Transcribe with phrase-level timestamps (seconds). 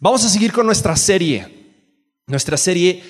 [0.00, 1.48] Vamos a seguir con nuestra serie.
[2.28, 3.02] Nuestra serie.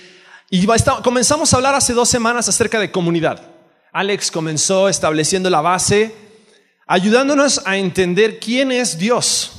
[0.49, 0.67] Y
[1.03, 3.43] comenzamos a hablar hace dos semanas acerca de comunidad.
[3.93, 6.15] Alex comenzó estableciendo la base,
[6.87, 9.53] ayudándonos a entender quién es Dios.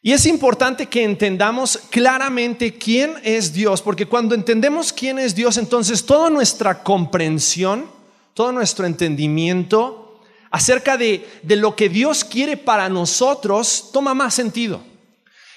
[0.00, 5.56] Y es importante que entendamos claramente quién es Dios, porque cuando entendemos quién es Dios,
[5.56, 7.86] entonces toda nuestra comprensión,
[8.32, 10.20] todo nuestro entendimiento
[10.52, 14.95] acerca de, de lo que Dios quiere para nosotros toma más sentido.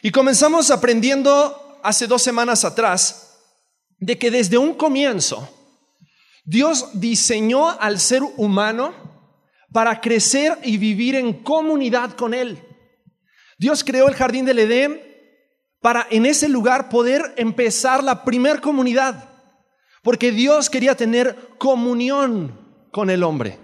[0.01, 3.37] Y comenzamos aprendiendo hace dos semanas atrás
[3.97, 5.47] de que desde un comienzo
[6.45, 8.93] Dios diseñó al ser humano
[9.71, 12.59] para crecer y vivir en comunidad con Él.
[13.57, 15.01] Dios creó el jardín del Edén
[15.81, 19.29] para en ese lugar poder empezar la primer comunidad,
[20.01, 22.57] porque Dios quería tener comunión
[22.91, 23.59] con el hombre.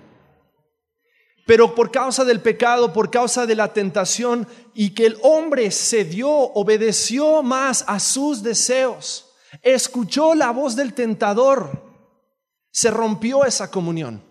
[1.45, 6.30] Pero por causa del pecado, por causa de la tentación y que el hombre cedió,
[6.30, 9.31] obedeció más a sus deseos,
[9.62, 11.84] escuchó la voz del tentador,
[12.72, 14.23] se rompió esa comunión.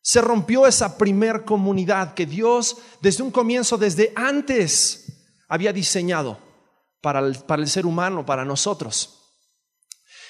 [0.00, 6.38] Se rompió esa primer comunidad que Dios desde un comienzo, desde antes, había diseñado
[7.00, 9.18] para el, para el ser humano, para nosotros.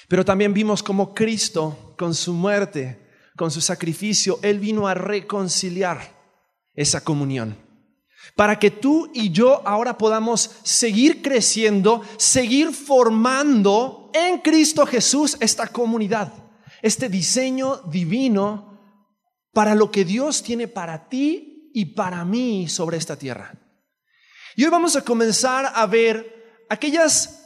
[0.07, 6.16] Pero también vimos como Cristo, con su muerte, con su sacrificio, Él vino a reconciliar
[6.77, 7.57] esa comunión.
[8.35, 15.67] Para que tú y yo ahora podamos seguir creciendo, seguir formando en Cristo Jesús esta
[15.67, 16.31] comunidad,
[16.81, 18.79] este diseño divino
[19.53, 23.53] para lo que Dios tiene para ti y para mí sobre esta tierra.
[24.55, 27.43] Y hoy vamos a comenzar a ver aquellas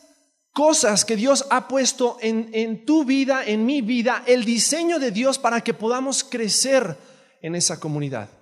[0.52, 5.12] cosas que Dios ha puesto en, en tu vida, en mi vida, el diseño de
[5.12, 6.98] Dios para que podamos crecer
[7.42, 8.41] en esa comunidad.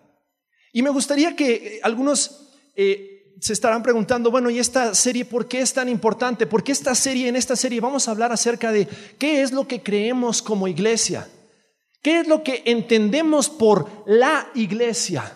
[0.71, 5.47] Y me gustaría que eh, algunos eh, se estarán preguntando, bueno, ¿y esta serie por
[5.47, 6.45] qué es tan importante?
[6.45, 9.67] ¿Por qué esta serie, en esta serie vamos a hablar acerca de qué es lo
[9.67, 11.27] que creemos como iglesia?
[12.01, 15.35] ¿Qué es lo que entendemos por la iglesia?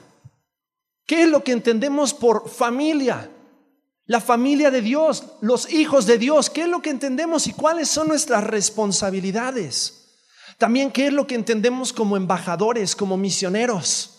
[1.05, 3.29] ¿Qué es lo que entendemos por familia?
[4.05, 7.89] La familia de Dios, los hijos de Dios, ¿qué es lo que entendemos y cuáles
[7.89, 10.09] son nuestras responsabilidades?
[10.57, 14.12] También qué es lo que entendemos como embajadores, como misioneros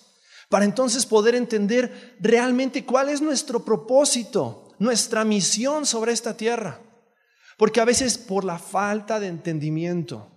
[0.49, 6.81] para entonces poder entender realmente cuál es nuestro propósito, nuestra misión sobre esta tierra.
[7.57, 10.31] Porque a veces por la falta de entendimiento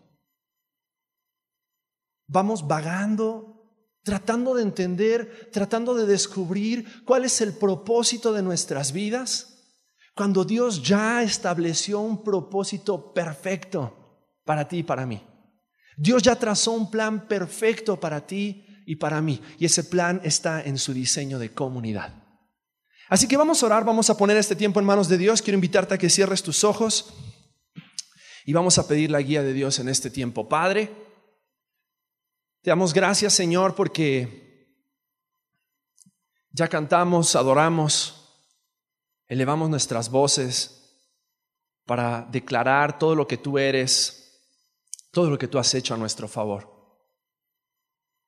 [2.28, 3.72] vamos vagando,
[4.04, 9.54] tratando de entender, tratando de descubrir cuál es el propósito de nuestras vidas,
[10.14, 15.24] cuando Dios ya estableció un propósito perfecto para ti y para mí.
[15.96, 19.42] Dios ya trazó un plan perfecto para ti y para mí.
[19.60, 22.24] Y ese plan está en su diseño de comunidad.
[23.10, 25.42] Así que vamos a orar, vamos a poner este tiempo en manos de Dios.
[25.42, 27.14] Quiero invitarte a que cierres tus ojos
[28.46, 30.48] y vamos a pedir la guía de Dios en este tiempo.
[30.48, 30.90] Padre,
[32.62, 34.88] te damos gracias Señor porque
[36.52, 38.40] ya cantamos, adoramos,
[39.28, 41.04] elevamos nuestras voces
[41.86, 44.42] para declarar todo lo que tú eres,
[45.12, 46.77] todo lo que tú has hecho a nuestro favor.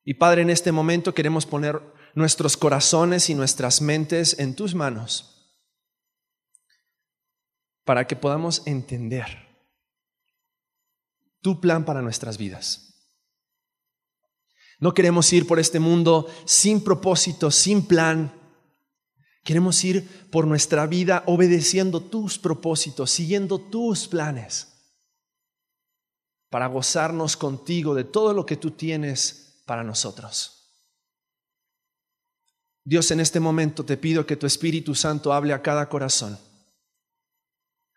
[0.03, 1.81] Y Padre, en este momento queremos poner
[2.15, 5.39] nuestros corazones y nuestras mentes en tus manos
[7.83, 9.25] para que podamos entender
[11.41, 12.89] tu plan para nuestras vidas.
[14.79, 18.33] No queremos ir por este mundo sin propósito, sin plan.
[19.43, 24.67] Queremos ir por nuestra vida obedeciendo tus propósitos, siguiendo tus planes,
[26.49, 30.71] para gozarnos contigo de todo lo que tú tienes para nosotros.
[32.83, 36.39] Dios, en este momento te pido que tu Espíritu Santo hable a cada corazón.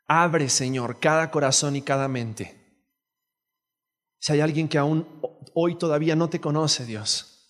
[0.06, 2.54] Abre, Señor, cada corazón y cada mente.
[4.18, 5.06] Si hay alguien que aún
[5.54, 7.48] hoy todavía no te conoce, Dios,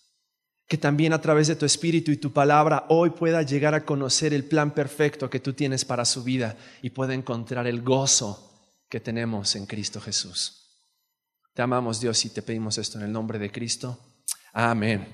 [0.68, 4.32] que también a través de tu Espíritu y tu palabra hoy pueda llegar a conocer
[4.32, 9.00] el plan perfecto que tú tienes para su vida y pueda encontrar el gozo que
[9.00, 10.62] tenemos en Cristo Jesús.
[11.54, 13.98] Te amamos, Dios, y te pedimos esto en el nombre de Cristo.
[14.52, 15.06] Amén.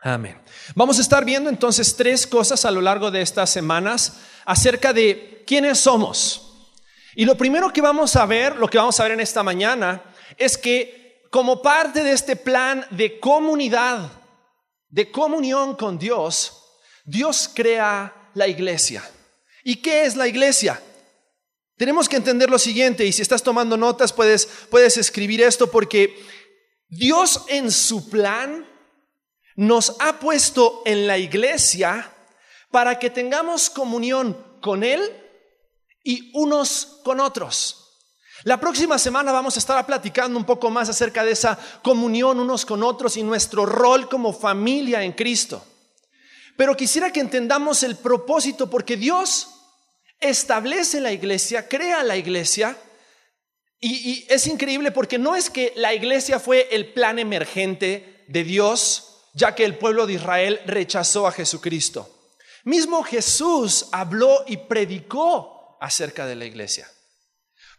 [0.00, 0.40] Amén.
[0.74, 5.44] Vamos a estar viendo entonces tres cosas a lo largo de estas semanas acerca de
[5.46, 6.72] quiénes somos.
[7.14, 10.02] Y lo primero que vamos a ver, lo que vamos a ver en esta mañana,
[10.36, 14.10] es que como parte de este plan de comunidad,
[14.88, 16.60] de comunión con Dios,
[17.04, 19.08] Dios crea la iglesia.
[19.62, 20.80] ¿Y qué es la iglesia?
[21.76, 26.14] Tenemos que entender lo siguiente, y si estás tomando notas puedes, puedes escribir esto porque
[26.90, 28.66] Dios en su plan
[29.54, 32.12] nos ha puesto en la iglesia
[32.70, 35.00] para que tengamos comunión con Él
[36.02, 37.76] y unos con otros.
[38.42, 42.64] La próxima semana vamos a estar platicando un poco más acerca de esa comunión unos
[42.64, 45.64] con otros y nuestro rol como familia en Cristo.
[46.56, 49.48] Pero quisiera que entendamos el propósito porque Dios
[50.18, 52.76] establece la iglesia, crea la iglesia
[53.80, 59.22] y, es increíble porque no es que la iglesia fue el plan emergente de Dios,
[59.32, 62.08] ya que el pueblo de Israel rechazó a Jesucristo.
[62.64, 66.88] Mismo Jesús habló y predicó acerca de la iglesia.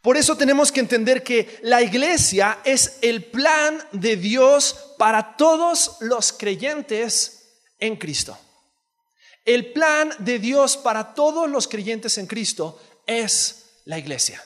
[0.01, 5.97] Por eso tenemos que entender que la iglesia es el plan de Dios para todos
[6.00, 8.36] los creyentes en Cristo.
[9.45, 14.44] El plan de Dios para todos los creyentes en Cristo es la iglesia.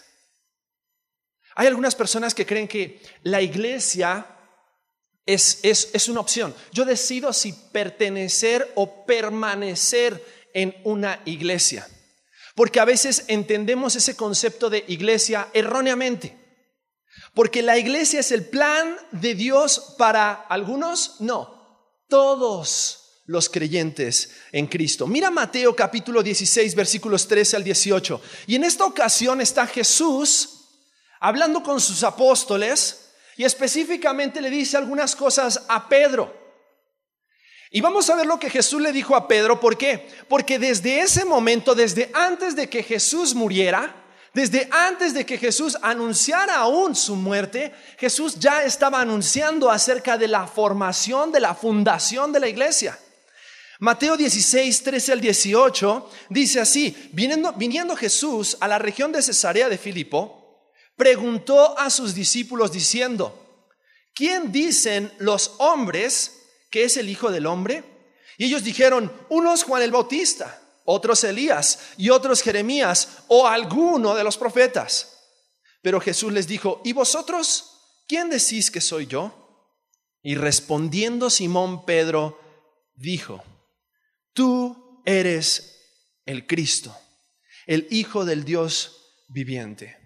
[1.56, 4.28] Hay algunas personas que creen que la iglesia
[5.26, 6.54] es, es, una opción.
[6.72, 10.24] Yo decido si pertenecer o permanecer
[10.54, 11.88] en una iglesia.
[12.56, 16.38] Porque a veces entendemos ese concepto de iglesia erróneamente.
[17.34, 24.68] Porque la iglesia es el plan de Dios para algunos, no, todos los creyentes en
[24.68, 25.08] Cristo.
[25.08, 28.22] Mira Mateo capítulo 16 versículos 13 al 18.
[28.48, 30.55] Y en esta ocasión está Jesús
[31.28, 36.32] hablando con sus apóstoles y específicamente le dice algunas cosas a Pedro.
[37.72, 39.60] Y vamos a ver lo que Jesús le dijo a Pedro.
[39.60, 40.08] ¿Por qué?
[40.30, 44.04] Porque desde ese momento, desde antes de que Jesús muriera,
[44.36, 50.28] desde antes de que Jesús anunciara aún su muerte, Jesús ya estaba anunciando acerca de
[50.28, 53.00] la formación, de la fundación de la iglesia.
[53.80, 59.70] Mateo 16, 13 al 18 dice así, viniendo, viniendo Jesús a la región de Cesarea
[59.70, 60.45] de Filipo,
[60.96, 63.68] preguntó a sus discípulos diciendo,
[64.14, 67.84] ¿quién dicen los hombres que es el Hijo del Hombre?
[68.38, 74.24] Y ellos dijeron, unos Juan el Bautista, otros Elías y otros Jeremías o alguno de
[74.24, 75.12] los profetas.
[75.82, 79.42] Pero Jesús les dijo, ¿y vosotros quién decís que soy yo?
[80.22, 82.40] Y respondiendo Simón Pedro,
[82.96, 83.44] dijo,
[84.34, 85.76] tú eres
[86.26, 86.96] el Cristo,
[87.68, 90.05] el Hijo del Dios viviente.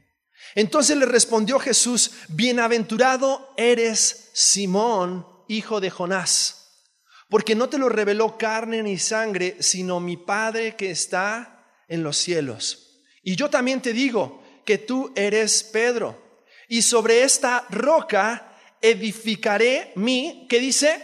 [0.56, 6.86] Entonces le respondió Jesús, bienaventurado eres Simón, hijo de Jonás,
[7.30, 12.18] porque no te lo reveló carne ni sangre, sino mi Padre que está en los
[12.18, 13.01] cielos.
[13.22, 20.48] Y yo también te digo que tú eres Pedro, y sobre esta roca edificaré mi,
[20.50, 21.02] ¿qué dice?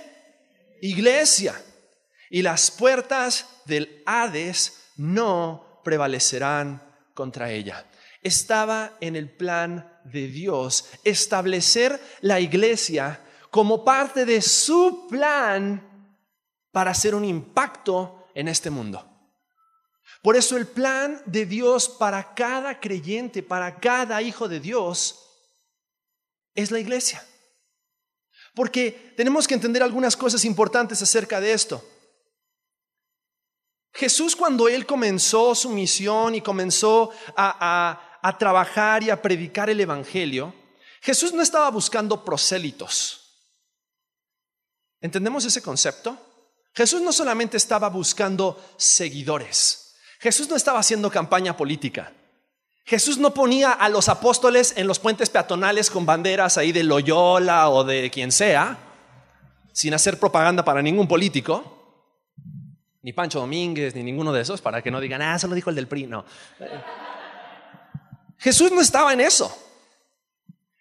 [0.81, 1.61] Iglesia,
[2.29, 6.81] y las puertas del Hades no prevalecerán
[7.13, 7.85] contra ella
[8.25, 16.09] estaba en el plan de Dios, establecer la iglesia como parte de su plan
[16.71, 19.07] para hacer un impacto en este mundo.
[20.23, 25.19] Por eso el plan de Dios para cada creyente, para cada hijo de Dios,
[26.55, 27.23] es la iglesia.
[28.55, 31.83] Porque tenemos que entender algunas cosas importantes acerca de esto.
[33.95, 39.79] Jesús cuando él comenzó su misión y comenzó a, a trabajar y a predicar el
[39.79, 40.51] Evangelio,
[40.99, 43.21] Jesús no estaba buscando prosélitos.
[44.99, 46.17] ¿Entendemos ese concepto?
[46.73, 49.93] Jesús no solamente estaba buscando seguidores.
[50.17, 52.13] Jesús no estaba haciendo campaña política.
[52.83, 57.69] Jesús no ponía a los apóstoles en los puentes peatonales con banderas ahí de Loyola
[57.69, 58.79] o de quien sea,
[59.71, 61.75] sin hacer propaganda para ningún político,
[63.03, 65.69] ni Pancho Domínguez, ni ninguno de esos, para que no digan, ah, eso lo dijo
[65.69, 66.07] el del PRI.
[66.07, 66.25] No.
[68.37, 69.55] Jesús no estaba en eso.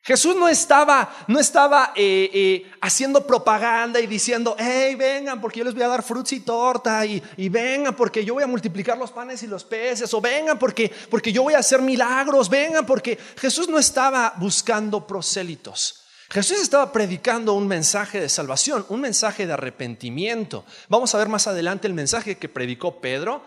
[0.05, 5.65] Jesús no estaba, no estaba eh, eh, haciendo propaganda y diciendo, hey, vengan porque yo
[5.65, 8.99] les voy a dar frutos y torta y, y, vengan porque yo voy a multiplicar
[8.99, 12.85] los panes y los peces o vengan porque, porque yo voy a hacer milagros, vengan
[12.85, 16.03] porque Jesús no estaba buscando prosélitos.
[16.29, 20.67] Jesús estaba predicando un mensaje de salvación, un mensaje de arrepentimiento.
[20.89, 23.43] Vamos a ver más adelante el mensaje que predicó Pedro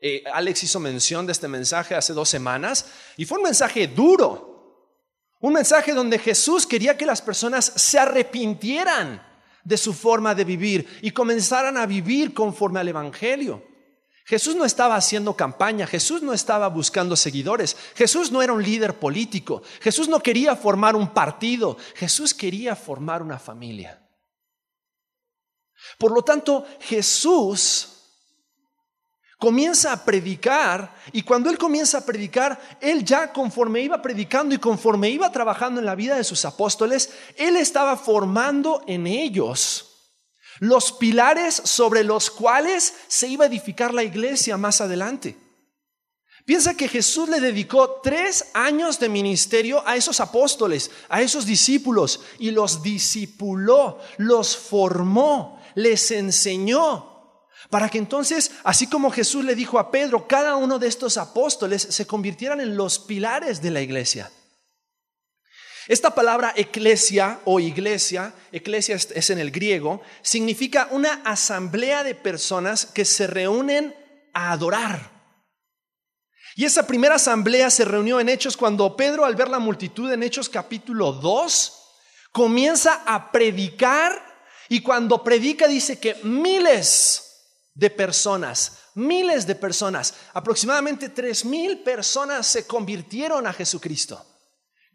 [0.00, 2.86] eh, Alex hizo mención de este mensaje hace dos semanas
[3.16, 4.46] y fue un mensaje duro.
[5.40, 9.22] Un mensaje donde Jesús quería que las personas se arrepintieran
[9.64, 13.62] de su forma de vivir y comenzaran a vivir conforme al Evangelio.
[14.24, 18.98] Jesús no estaba haciendo campaña, Jesús no estaba buscando seguidores, Jesús no era un líder
[18.98, 24.06] político, Jesús no quería formar un partido, Jesús quería formar una familia.
[25.98, 27.97] Por lo tanto, Jesús
[29.38, 34.58] comienza a predicar y cuando él comienza a predicar, él ya conforme iba predicando y
[34.58, 39.84] conforme iba trabajando en la vida de sus apóstoles, él estaba formando en ellos
[40.60, 45.36] los pilares sobre los cuales se iba a edificar la iglesia más adelante.
[46.44, 52.20] Piensa que Jesús le dedicó tres años de ministerio a esos apóstoles, a esos discípulos,
[52.38, 57.17] y los discipuló, los formó, les enseñó,
[57.70, 61.82] para que entonces, así como Jesús le dijo a Pedro, cada uno de estos apóstoles
[61.82, 64.30] se convirtieran en los pilares de la iglesia.
[65.86, 72.86] Esta palabra eclesia o iglesia, eclesia es en el griego, significa una asamblea de personas
[72.86, 73.94] que se reúnen
[74.34, 75.18] a adorar.
[76.56, 80.22] Y esa primera asamblea se reunió en Hechos cuando Pedro, al ver la multitud en
[80.22, 81.72] Hechos capítulo 2,
[82.32, 84.20] comienza a predicar
[84.68, 87.27] y cuando predica dice que miles
[87.78, 94.24] de personas, miles de personas, aproximadamente tres mil personas se convirtieron a Jesucristo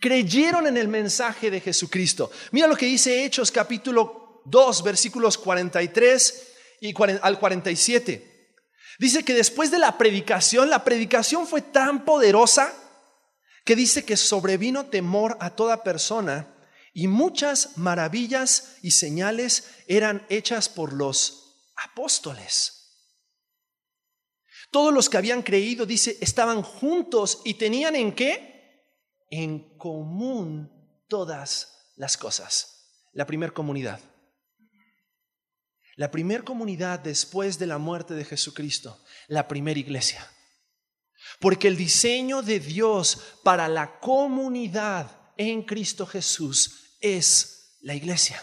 [0.03, 2.29] creyeron en el mensaje de Jesucristo.
[2.51, 6.47] Mira lo que dice Hechos capítulo 2, versículos 43
[6.81, 8.57] y al 47.
[8.99, 12.73] Dice que después de la predicación, la predicación fue tan poderosa
[13.63, 16.53] que dice que sobrevino temor a toda persona
[16.93, 21.42] y muchas maravillas y señales eran hechas por los
[21.75, 22.79] apóstoles.
[24.71, 28.53] Todos los que habían creído, dice, estaban juntos y tenían en qué?
[29.33, 30.71] en común
[31.07, 33.07] todas las cosas.
[33.13, 33.99] La primera comunidad.
[35.95, 39.03] La primera comunidad después de la muerte de Jesucristo.
[39.27, 40.29] La primera iglesia.
[41.39, 48.39] Porque el diseño de Dios para la comunidad en Cristo Jesús es la iglesia.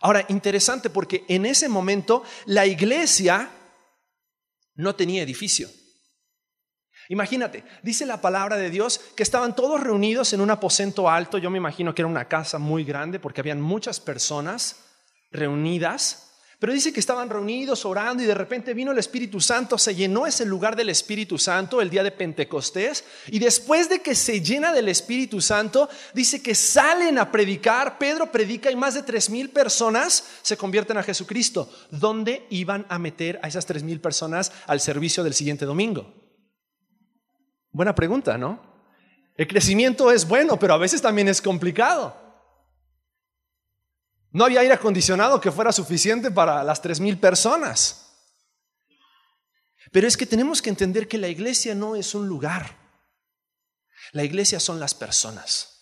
[0.00, 3.50] Ahora, interesante porque en ese momento la iglesia
[4.74, 5.68] no tenía edificio.
[7.08, 11.38] Imagínate, dice la palabra de Dios que estaban todos reunidos en un aposento alto.
[11.38, 14.76] Yo me imagino que era una casa muy grande porque habían muchas personas
[15.32, 16.29] reunidas.
[16.60, 20.26] Pero dice que estaban reunidos orando y de repente vino el Espíritu Santo, se llenó
[20.26, 24.70] ese lugar del Espíritu Santo el día de Pentecostés y después de que se llena
[24.70, 29.48] del Espíritu Santo, dice que salen a predicar, Pedro predica y más de tres mil
[29.48, 31.72] personas se convierten a Jesucristo.
[31.90, 36.12] ¿Dónde iban a meter a esas tres mil personas al servicio del siguiente domingo?
[37.72, 38.60] Buena pregunta, ¿no?
[39.34, 42.29] El crecimiento es bueno, pero a veces también es complicado.
[44.32, 48.10] No había aire acondicionado que fuera suficiente para las tres mil personas.
[49.92, 52.76] Pero es que tenemos que entender que la iglesia no es un lugar.
[54.12, 55.80] La iglesia son las personas.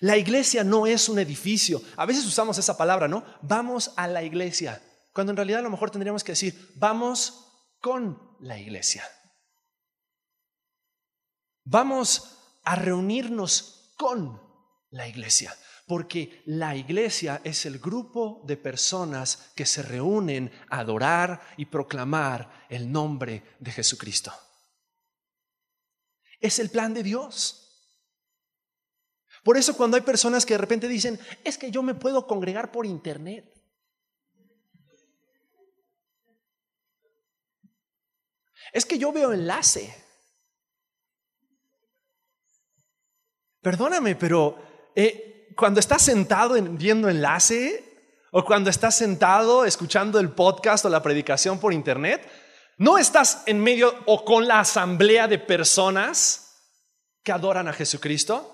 [0.00, 1.82] La iglesia no es un edificio.
[1.96, 3.24] A veces usamos esa palabra, ¿no?
[3.42, 4.82] Vamos a la iglesia.
[5.12, 7.44] Cuando en realidad a lo mejor tendríamos que decir, vamos
[7.80, 9.04] con la iglesia.
[11.64, 14.40] Vamos a reunirnos con
[14.90, 21.40] la iglesia, porque la iglesia es el grupo de personas que se reúnen a adorar
[21.56, 24.32] y proclamar el nombre de Jesucristo.
[26.40, 27.60] Es el plan de Dios.
[29.42, 32.72] Por eso cuando hay personas que de repente dicen, es que yo me puedo congregar
[32.72, 33.50] por internet.
[38.72, 39.94] Es que yo veo enlace.
[43.60, 44.58] Perdóname, pero
[44.94, 47.84] eh, cuando estás sentado viendo enlace
[48.30, 52.28] o cuando estás sentado escuchando el podcast o la predicación por internet,
[52.78, 56.60] no estás en medio o con la asamblea de personas
[57.22, 58.50] que adoran a Jesucristo.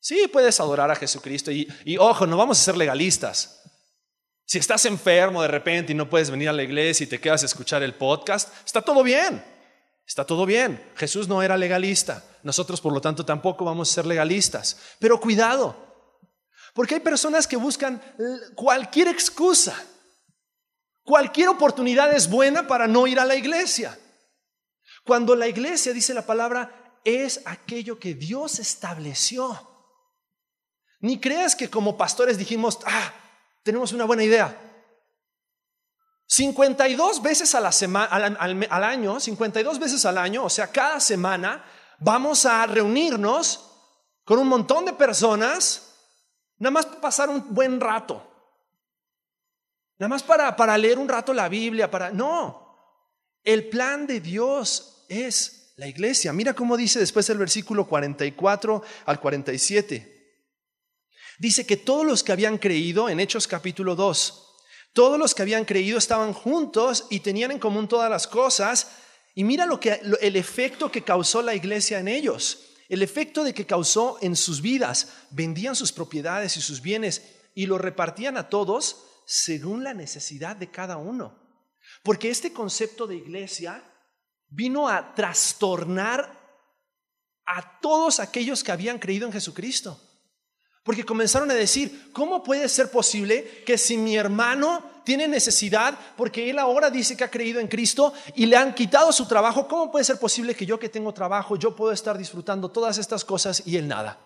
[0.00, 3.60] Sí, puedes adorar a Jesucristo y, y ojo, no vamos a ser legalistas.
[4.44, 7.42] Si estás enfermo de repente y no puedes venir a la iglesia y te quedas
[7.42, 9.44] a escuchar el podcast, está todo bien.
[10.06, 10.82] Está todo bien.
[10.96, 12.24] Jesús no era legalista.
[12.42, 14.78] Nosotros, por lo tanto, tampoco vamos a ser legalistas.
[14.98, 15.87] Pero cuidado,
[16.78, 18.00] porque hay personas que buscan
[18.54, 19.74] cualquier excusa.
[21.02, 23.98] Cualquier oportunidad es buena para no ir a la iglesia.
[25.04, 29.58] Cuando la iglesia, dice la palabra, es aquello que Dios estableció.
[31.00, 33.12] Ni creas que como pastores dijimos, ah,
[33.64, 34.56] tenemos una buena idea.
[36.28, 41.64] 52 veces a la semana, al, año, 52 veces al año, o sea, cada semana
[41.98, 43.68] vamos a reunirnos
[44.24, 45.87] con un montón de personas,
[46.58, 48.24] nada más pasar un buen rato.
[49.98, 52.10] Nada más para, para leer un rato la Biblia, para...
[52.10, 52.68] No,
[53.42, 56.32] el plan de Dios es la iglesia.
[56.32, 60.18] Mira cómo dice después el versículo 44 al 47.
[61.38, 64.56] Dice que todos los que habían creído en Hechos capítulo 2,
[64.92, 68.90] todos los que habían creído estaban juntos y tenían en común todas las cosas.
[69.34, 72.67] Y mira lo que el efecto que causó la iglesia en ellos.
[72.88, 75.12] El efecto de que causó en sus vidas.
[75.30, 77.22] Vendían sus propiedades y sus bienes
[77.54, 81.38] y lo repartían a todos según la necesidad de cada uno.
[82.02, 83.82] Porque este concepto de iglesia
[84.48, 86.38] vino a trastornar
[87.44, 90.00] a todos aquellos que habían creído en Jesucristo.
[90.82, 96.50] Porque comenzaron a decir, ¿cómo puede ser posible que si mi hermano tiene necesidad, porque
[96.50, 99.90] él ahora dice que ha creído en Cristo y le han quitado su trabajo, ¿cómo
[99.90, 103.62] puede ser posible que yo que tengo trabajo, yo puedo estar disfrutando todas estas cosas
[103.64, 104.20] y él nada?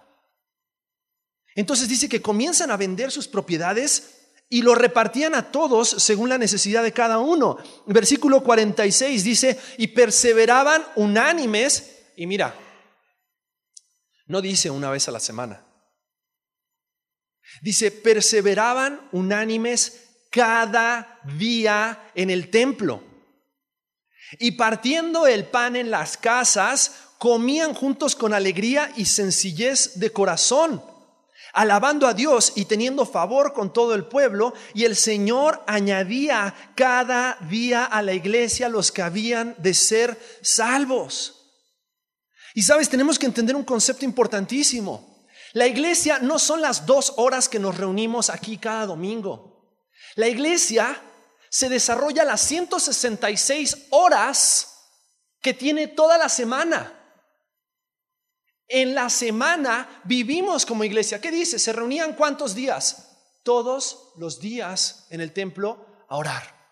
[1.54, 6.36] Entonces dice que comienzan a vender sus propiedades y lo repartían a todos según la
[6.36, 7.58] necesidad de cada uno.
[7.86, 12.56] Versículo 46 dice, y perseveraban unánimes, y mira,
[14.26, 15.64] no dice una vez a la semana,
[17.60, 20.01] dice, perseveraban unánimes
[20.32, 23.04] cada día en el templo.
[24.40, 30.82] Y partiendo el pan en las casas, comían juntos con alegría y sencillez de corazón
[31.52, 37.36] alabando a Dios y teniendo favor con todo el pueblo, y el Señor añadía cada
[37.48, 41.38] día a la iglesia los que habían de ser salvos.
[42.54, 45.26] Y sabes, tenemos que entender un concepto importantísimo.
[45.52, 49.51] La iglesia no son las dos horas que nos reunimos aquí cada domingo.
[50.16, 51.00] La iglesia
[51.48, 54.72] se desarrolla las 166 horas
[55.40, 56.98] que tiene toda la semana.
[58.68, 61.20] En la semana vivimos como iglesia.
[61.20, 61.58] ¿Qué dice?
[61.58, 63.08] ¿Se reunían cuántos días?
[63.42, 66.62] Todos los días en el templo a orar.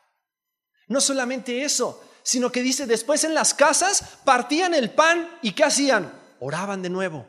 [0.86, 5.64] No solamente eso, sino que dice, después en las casas partían el pan y ¿qué
[5.64, 6.10] hacían?
[6.40, 7.26] Oraban de nuevo.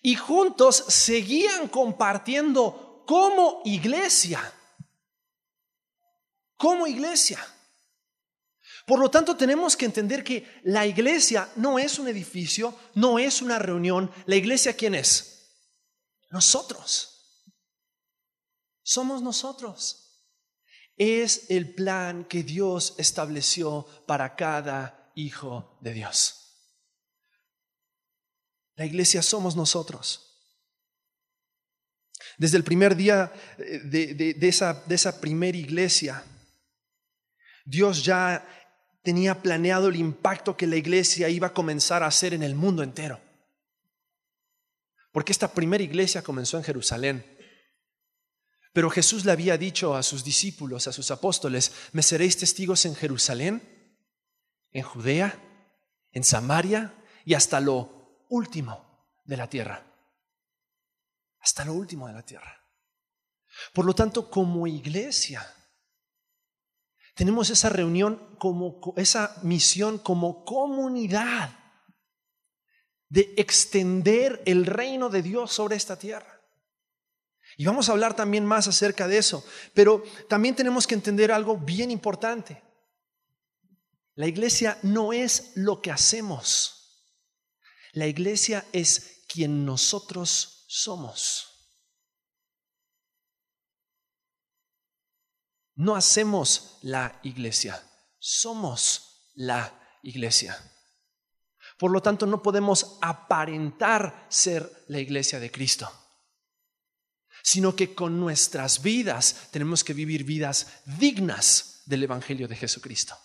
[0.00, 4.53] Y juntos seguían compartiendo como iglesia.
[6.56, 7.44] Como iglesia.
[8.86, 13.40] Por lo tanto, tenemos que entender que la iglesia no es un edificio, no es
[13.40, 14.10] una reunión.
[14.26, 15.48] La iglesia, ¿quién es?
[16.30, 17.10] Nosotros.
[18.82, 20.00] Somos nosotros.
[20.96, 26.40] Es el plan que Dios estableció para cada hijo de Dios.
[28.76, 30.42] La iglesia somos nosotros.
[32.36, 36.22] Desde el primer día eh, de, de esa primera iglesia,
[37.64, 38.46] Dios ya
[39.02, 42.82] tenía planeado el impacto que la iglesia iba a comenzar a hacer en el mundo
[42.82, 43.20] entero.
[45.12, 47.24] Porque esta primera iglesia comenzó en Jerusalén.
[48.72, 52.96] Pero Jesús le había dicho a sus discípulos, a sus apóstoles, me seréis testigos en
[52.96, 53.62] Jerusalén,
[54.72, 55.38] en Judea,
[56.10, 59.86] en Samaria y hasta lo último de la tierra.
[61.40, 62.60] Hasta lo último de la tierra.
[63.72, 65.46] Por lo tanto, como iglesia,
[67.14, 71.58] tenemos esa reunión como esa misión como comunidad
[73.08, 76.40] de extender el reino de Dios sobre esta tierra.
[77.56, 81.56] Y vamos a hablar también más acerca de eso, pero también tenemos que entender algo
[81.56, 82.62] bien importante.
[84.16, 86.74] La iglesia no es lo que hacemos.
[87.92, 91.53] La iglesia es quien nosotros somos.
[95.76, 97.82] No hacemos la iglesia,
[98.18, 100.56] somos la iglesia.
[101.78, 105.90] Por lo tanto, no podemos aparentar ser la iglesia de Cristo,
[107.42, 113.18] sino que con nuestras vidas tenemos que vivir vidas dignas del Evangelio de Jesucristo.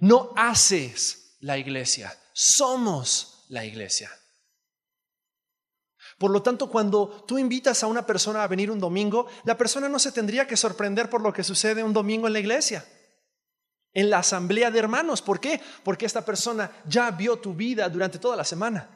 [0.00, 4.10] No haces la iglesia, somos la iglesia.
[6.22, 9.88] Por lo tanto, cuando tú invitas a una persona a venir un domingo, la persona
[9.88, 12.86] no se tendría que sorprender por lo que sucede un domingo en la iglesia,
[13.92, 15.20] en la asamblea de hermanos.
[15.20, 15.60] ¿Por qué?
[15.82, 18.88] Porque esta persona ya vio tu vida durante toda la semana.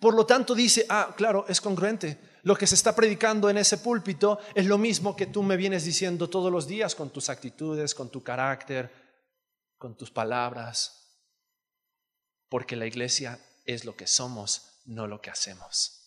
[0.00, 2.18] Por lo tanto, dice, ah, claro, es congruente.
[2.42, 5.84] Lo que se está predicando en ese púlpito es lo mismo que tú me vienes
[5.84, 8.90] diciendo todos los días con tus actitudes, con tu carácter,
[9.76, 11.20] con tus palabras.
[12.48, 15.97] Porque la iglesia es lo que somos, no lo que hacemos.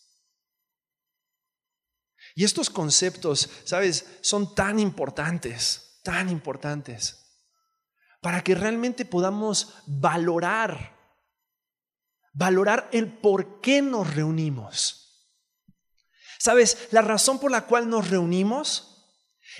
[2.35, 4.05] Y estos conceptos, ¿sabes?
[4.21, 7.17] Son tan importantes, tan importantes,
[8.21, 10.97] para que realmente podamos valorar,
[12.33, 14.97] valorar el por qué nos reunimos.
[16.39, 16.87] ¿Sabes?
[16.91, 18.87] La razón por la cual nos reunimos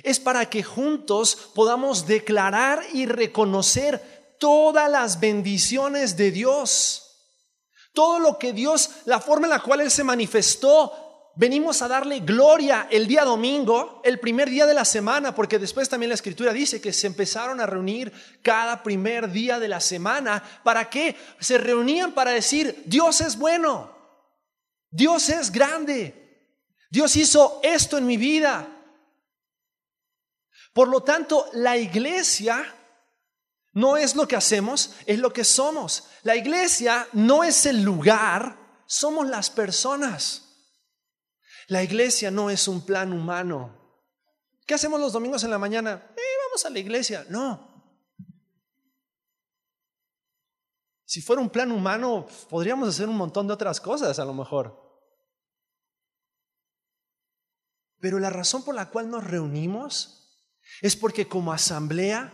[0.04, 7.08] es para que juntos podamos declarar y reconocer todas las bendiciones de Dios.
[7.94, 12.20] Todo lo que Dios, la forma en la cual Él se manifestó venimos a darle
[12.20, 16.54] gloria el día domingo, el primer día de la semana, porque después también la escritura
[16.54, 20.44] dice que se empezaron a reunir cada primer día de la semana.
[20.64, 21.16] ¿Para qué?
[21.40, 23.92] Se reunían para decir, Dios es bueno,
[24.90, 26.50] Dios es grande,
[26.90, 28.68] Dios hizo esto en mi vida.
[30.74, 32.78] Por lo tanto, la iglesia
[33.74, 36.10] No es lo que hacemos, es lo que somos.
[36.24, 40.51] La iglesia no es el lugar, somos las personas.
[41.72, 43.74] La iglesia no es un plan humano.
[44.66, 46.12] ¿Qué hacemos los domingos en la mañana?
[46.18, 47.26] Eh, vamos a la iglesia.
[47.30, 47.86] No.
[51.06, 54.78] Si fuera un plan humano, podríamos hacer un montón de otras cosas a lo mejor.
[58.02, 62.34] Pero la razón por la cual nos reunimos es porque como asamblea,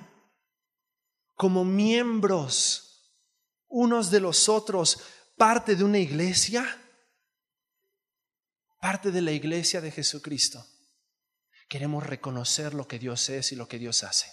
[1.35, 3.13] como miembros
[3.67, 4.99] unos de los otros,
[5.37, 6.65] parte de una iglesia,
[8.79, 10.65] parte de la iglesia de Jesucristo,
[11.67, 14.31] queremos reconocer lo que Dios es y lo que Dios hace.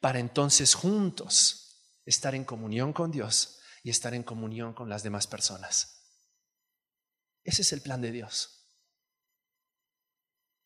[0.00, 1.62] Para entonces juntos
[2.04, 6.02] estar en comunión con Dios y estar en comunión con las demás personas.
[7.44, 8.68] Ese es el plan de Dios.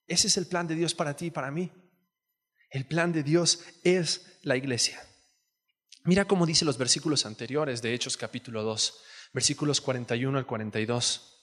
[0.06, 1.72] Ese es el plan de Dios para ti y para mí.
[2.70, 5.02] El plan de Dios es la iglesia.
[6.04, 11.35] Mira cómo dice los versículos anteriores de Hechos capítulo 2, versículos 41 al 42.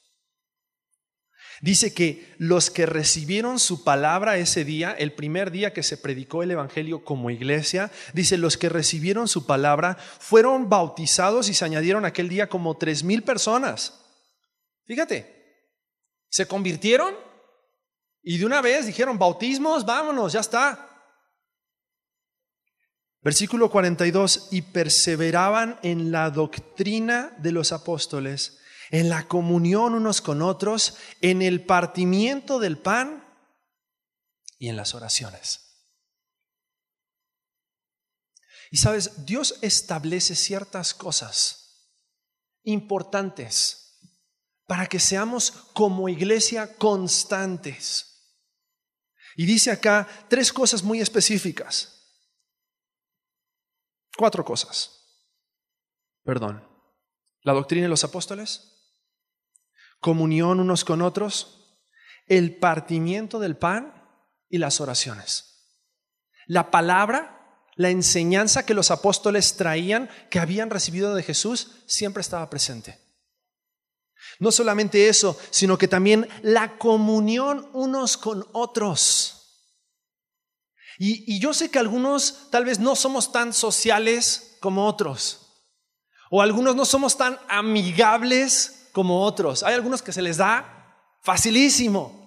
[1.61, 6.43] Dice que los que recibieron su palabra ese día, el primer día que se predicó
[6.43, 12.05] el Evangelio como iglesia, dice, los que recibieron su palabra fueron bautizados y se añadieron
[12.05, 14.01] aquel día como tres mil personas.
[14.85, 15.33] Fíjate,
[16.29, 17.15] se convirtieron
[18.21, 20.89] y de una vez dijeron, bautismos, vámonos, ya está.
[23.21, 30.41] Versículo 42, y perseveraban en la doctrina de los apóstoles, en la comunión unos con
[30.41, 33.23] otros, en el partimiento del pan
[34.57, 35.63] y en las oraciones.
[38.71, 41.91] Y sabes, Dios establece ciertas cosas
[42.63, 43.99] importantes
[44.65, 48.13] para que seamos como iglesia constantes.
[49.35, 51.93] Y dice acá tres cosas muy específicas.
[54.17, 54.91] Cuatro cosas.
[56.23, 56.67] Perdón.
[57.41, 58.72] La doctrina de los apóstoles,
[60.03, 61.79] comunión unos con otros,
[62.27, 64.07] el partimiento del pan
[64.49, 65.79] y las oraciones.
[66.45, 72.49] La palabra, la enseñanza que los apóstoles traían, que habían recibido de Jesús, siempre estaba
[72.51, 72.99] presente.
[74.39, 79.39] No solamente eso, sino que también la comunión unos con otros.
[80.99, 85.39] Y, yo sé que algunos tal vez no somos tan sociales como otros.
[86.29, 89.63] O algunos no somos tan amigables como otros.
[89.63, 92.23] Hay algunos que se les da facilísimo.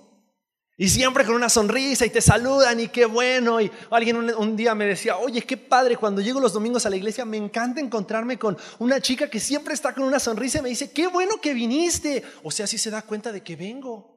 [0.79, 3.62] Y siempre con una sonrisa y te saludan y qué bueno.
[3.62, 6.96] Y alguien un, día me decía, oye, qué padre, cuando llego los domingos a la
[6.96, 10.68] iglesia me encanta encontrarme con una chica que siempre está con una sonrisa y me
[10.68, 12.22] dice, qué bueno que viniste.
[12.42, 14.14] O sea, si se da cuenta de que vengo.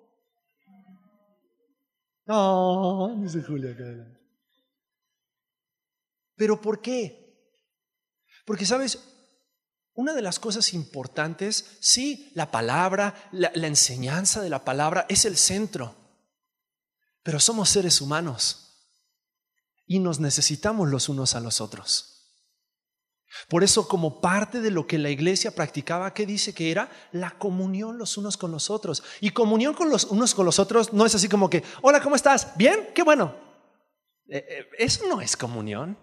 [2.25, 3.75] No, dice Julia.
[6.35, 7.29] Pero ¿por qué?
[8.43, 9.18] Porque, ¿sabes?
[9.99, 15.35] Una de las cosas importantes, sí, la palabra, la, enseñanza de la palabra es el
[15.35, 15.93] centro.
[17.21, 18.77] Pero somos seres humanos
[19.85, 22.31] y nos necesitamos los unos a los otros.
[23.49, 26.89] Por eso, como parte de lo que la iglesia practicaba, ¿qué dice que era?
[27.12, 29.03] La comunión los unos con los otros.
[29.19, 32.15] Y comunión con los unos con los otros no es así como que, hola, ¿cómo
[32.15, 32.55] estás?
[32.55, 32.91] ¿Bien?
[32.95, 33.35] Qué bueno.
[34.29, 35.97] Eh, eh, eso no es comunión.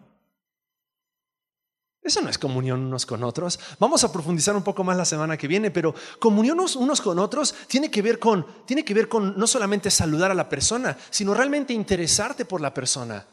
[2.06, 3.58] Eso no es comunión unos con otros.
[3.80, 7.52] Vamos a profundizar un poco más la semana que viene, pero comunión unos con otros
[7.66, 11.34] tiene que ver con, tiene que ver con no solamente saludar a la persona, sino
[11.34, 13.26] realmente interesarte por la persona.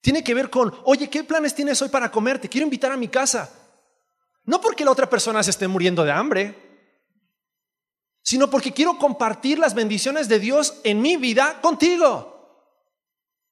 [0.00, 2.38] Tiene que ver con, oye, ¿qué planes tienes hoy para comer?
[2.38, 3.50] Te quiero invitar a mi casa.
[4.44, 6.54] No porque la otra persona se esté muriendo de hambre,
[8.22, 12.78] sino porque quiero compartir las bendiciones de Dios en mi vida contigo.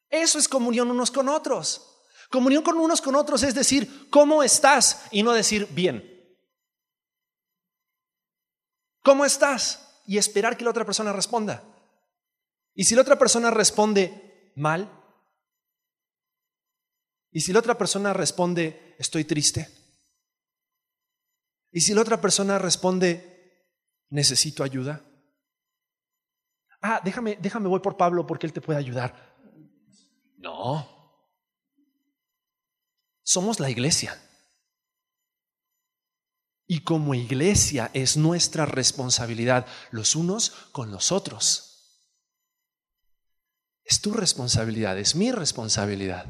[0.08, 1.89] Eso es comunión unos con otros.
[2.30, 5.06] Comunión con unos con otros es decir, ¿cómo estás?
[5.10, 6.06] Y no decir bien.
[9.02, 10.00] ¿Cómo estás?
[10.06, 11.64] Y esperar que la otra persona responda.
[12.74, 14.88] Y si la otra persona responde mal,
[17.32, 19.68] y si la otra persona responde estoy triste,
[21.72, 23.66] y si la otra persona responde
[24.08, 25.04] necesito ayuda,
[26.80, 29.36] ah, déjame, déjame voy por Pablo porque él te puede ayudar.
[30.36, 30.99] No,
[33.30, 34.20] somos la iglesia.
[36.66, 42.10] Y como iglesia es nuestra responsabilidad los unos con los otros.
[43.84, 46.26] Es tu responsabilidad, es mi responsabilidad.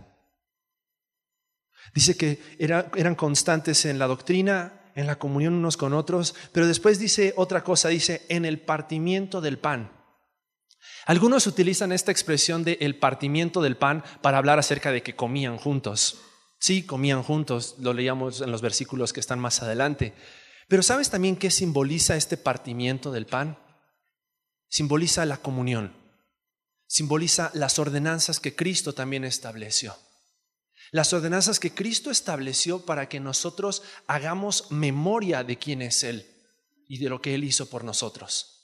[1.95, 6.99] Dice que eran constantes en la doctrina, en la comunión unos con otros, pero después
[6.99, 9.91] dice otra cosa, dice en el partimiento del pan.
[11.07, 15.57] Algunos utilizan esta expresión de el partimiento del pan para hablar acerca de que comían
[15.57, 16.27] juntos.
[16.61, 20.15] Sí, comían juntos, lo leíamos en los versículos que están más adelante.
[20.69, 23.59] Pero ¿sabes también qué simboliza este partimiento del pan?
[24.69, 25.97] Simboliza la comunión,
[26.87, 29.97] simboliza las ordenanzas que Cristo también estableció.
[30.93, 36.27] Las ordenanzas que Cristo estableció para que nosotros hagamos memoria de quién es Él
[36.87, 38.61] y de lo que Él hizo por nosotros.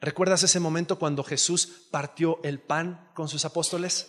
[0.00, 4.08] ¿Recuerdas ese momento cuando Jesús partió el pan con sus apóstoles?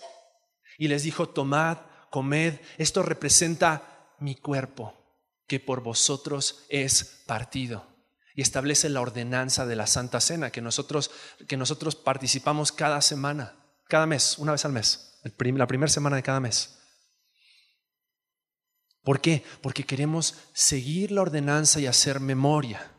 [0.78, 1.78] Y les dijo, tomad,
[2.13, 4.93] comed, esto representa mi cuerpo,
[5.47, 7.88] que por vosotros es partido.
[8.36, 11.10] Y establece la ordenanza de la Santa Cena que nosotros,
[11.47, 13.56] que nosotros participamos cada semana,
[13.88, 16.78] cada mes, una vez al mes, la primera semana de cada mes.
[19.02, 19.43] ¿Por qué?
[19.63, 22.91] Porque queremos seguir la ordenanza y hacer memoria,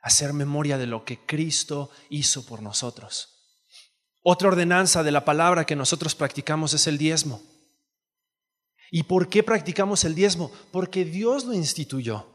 [0.00, 3.60] hacer memoria de lo que Cristo hizo por nosotros.
[4.22, 7.55] Otra ordenanza de la palabra que nosotros practicamos es el diezmo.
[8.90, 10.50] ¿Y por qué practicamos el diezmo?
[10.70, 12.26] Porque Dios lo instituyó.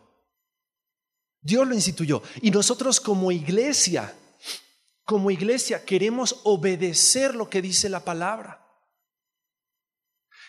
[1.42, 2.22] Dios lo instituyó.
[2.42, 4.14] Y nosotros como iglesia,
[5.04, 8.60] como iglesia queremos obedecer lo que dice la palabra.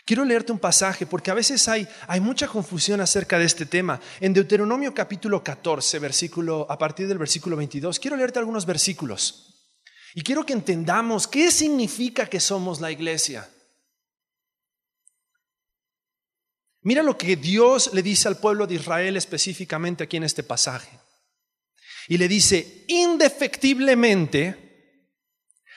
[0.04, 4.00] Quiero leerte un pasaje porque a veces hay, hay mucha confusión acerca de este tema.
[4.20, 9.70] En Deuteronomio capítulo 14, versículo, a partir del versículo 22, quiero leerte algunos versículos.
[10.14, 13.48] Y quiero que entendamos qué significa que somos la iglesia.
[16.82, 20.98] Mira lo que Dios le dice al pueblo de Israel específicamente aquí en este pasaje.
[22.08, 24.62] Y le dice, indefectiblemente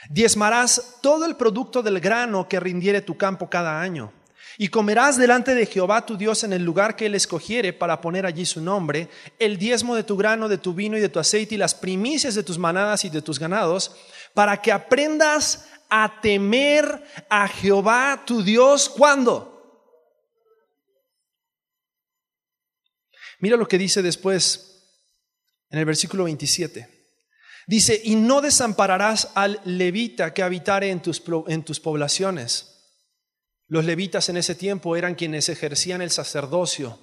[0.09, 4.11] diezmarás todo el producto del grano que rindiere tu campo cada año.
[4.57, 8.25] Y comerás delante de Jehová tu Dios en el lugar que él escogiere para poner
[8.25, 11.55] allí su nombre, el diezmo de tu grano, de tu vino y de tu aceite
[11.55, 13.95] y las primicias de tus manadas y de tus ganados,
[14.33, 18.89] para que aprendas a temer a Jehová tu Dios.
[18.89, 19.54] ¿Cuándo?
[23.45, 24.81] Mira lo que dice después
[25.69, 27.11] en el versículo 27.
[27.67, 32.97] Dice, y no desampararás al levita que habitare en tus, en tus poblaciones.
[33.67, 36.97] Los levitas en ese tiempo eran quienes ejercían el sacerdocio,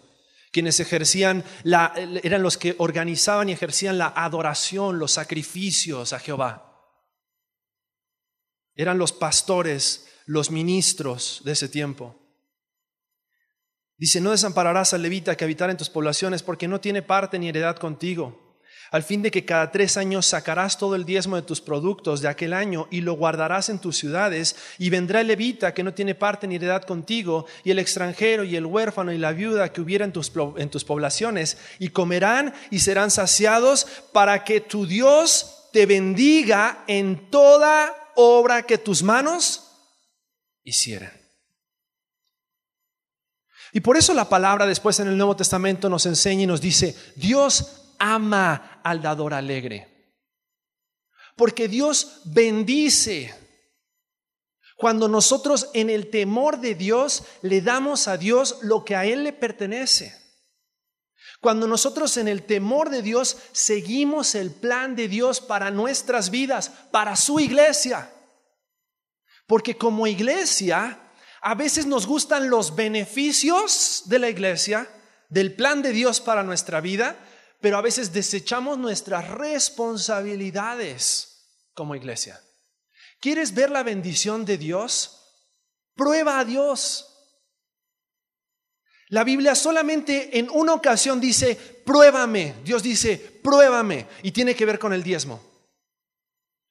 [0.51, 6.77] quienes ejercían la, eran los que organizaban y ejercían la adoración, los sacrificios a Jehová.
[8.75, 12.22] Eran los pastores, los ministros de ese tiempo.
[13.99, 17.49] Dice, no desampararás al levita que habitar en tus poblaciones porque no tiene parte ni
[17.49, 18.59] heredad contigo,
[18.91, 22.29] al fin de que cada tres años sacarás todo el diezmo de tus productos de
[22.29, 26.15] aquel año y lo guardarás en tus ciudades, y vendrá el levita que no tiene
[26.15, 30.05] parte ni heredad contigo, y el extranjero y el huérfano y la viuda que hubiera
[30.05, 35.87] en tus, en tus poblaciones, y comerán y serán saciados para que tu Dios te
[35.87, 39.71] bendiga en toda obra que tus manos
[40.65, 41.22] hicieran.
[43.73, 46.95] Y por eso la palabra después en el Nuevo Testamento nos enseña y nos dice,
[47.17, 49.89] Dios ama al dador alegre.
[51.37, 53.35] Porque Dios bendice.
[54.77, 59.25] Cuando nosotros en el temor de Dios le damos a Dios lo que a Él
[59.25, 60.21] le pertenece.
[61.41, 66.71] Cuando nosotros en el temor de Dios seguimos el plan de Dios para nuestras vidas,
[66.91, 68.13] para su iglesia.
[69.47, 71.01] Porque como iglesia,
[71.43, 74.89] a veces nos gustan los beneficios de la iglesia,
[75.29, 77.19] del plan de Dios para nuestra vida,
[77.61, 82.41] pero a veces desechamos nuestras responsabilidades como iglesia.
[83.21, 85.19] ¿Quieres ver la bendición de Dios?
[85.97, 87.09] Prueba a Dios.
[89.09, 92.55] La Biblia solamente en una ocasión dice, pruébame.
[92.65, 94.07] Dios dice, pruébame.
[94.23, 95.43] Y tiene que ver con el diezmo.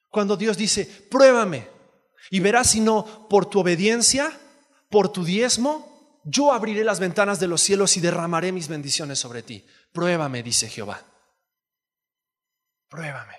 [0.10, 1.68] Cuando Dios dice, pruébame.
[2.30, 4.32] Y verás si no, por tu obediencia,
[4.92, 9.42] por tu diezmo, yo abriré las ventanas de los cielos y derramaré mis bendiciones sobre
[9.42, 9.66] ti.
[9.92, 11.04] Pruébame, dice Jehová.
[12.88, 13.36] Pruébame.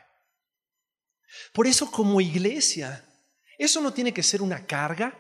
[1.53, 3.05] Por eso como iglesia,
[3.59, 5.17] eso no tiene que ser una carga.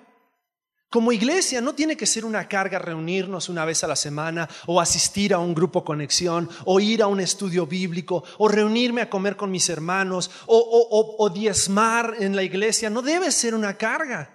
[0.90, 4.80] Como iglesia no tiene que ser una carga reunirnos una vez a la semana o
[4.80, 9.36] asistir a un grupo conexión o ir a un estudio bíblico o reunirme a comer
[9.36, 12.90] con mis hermanos o, diezmar en la iglesia.
[12.90, 14.30] No debe ser una carga.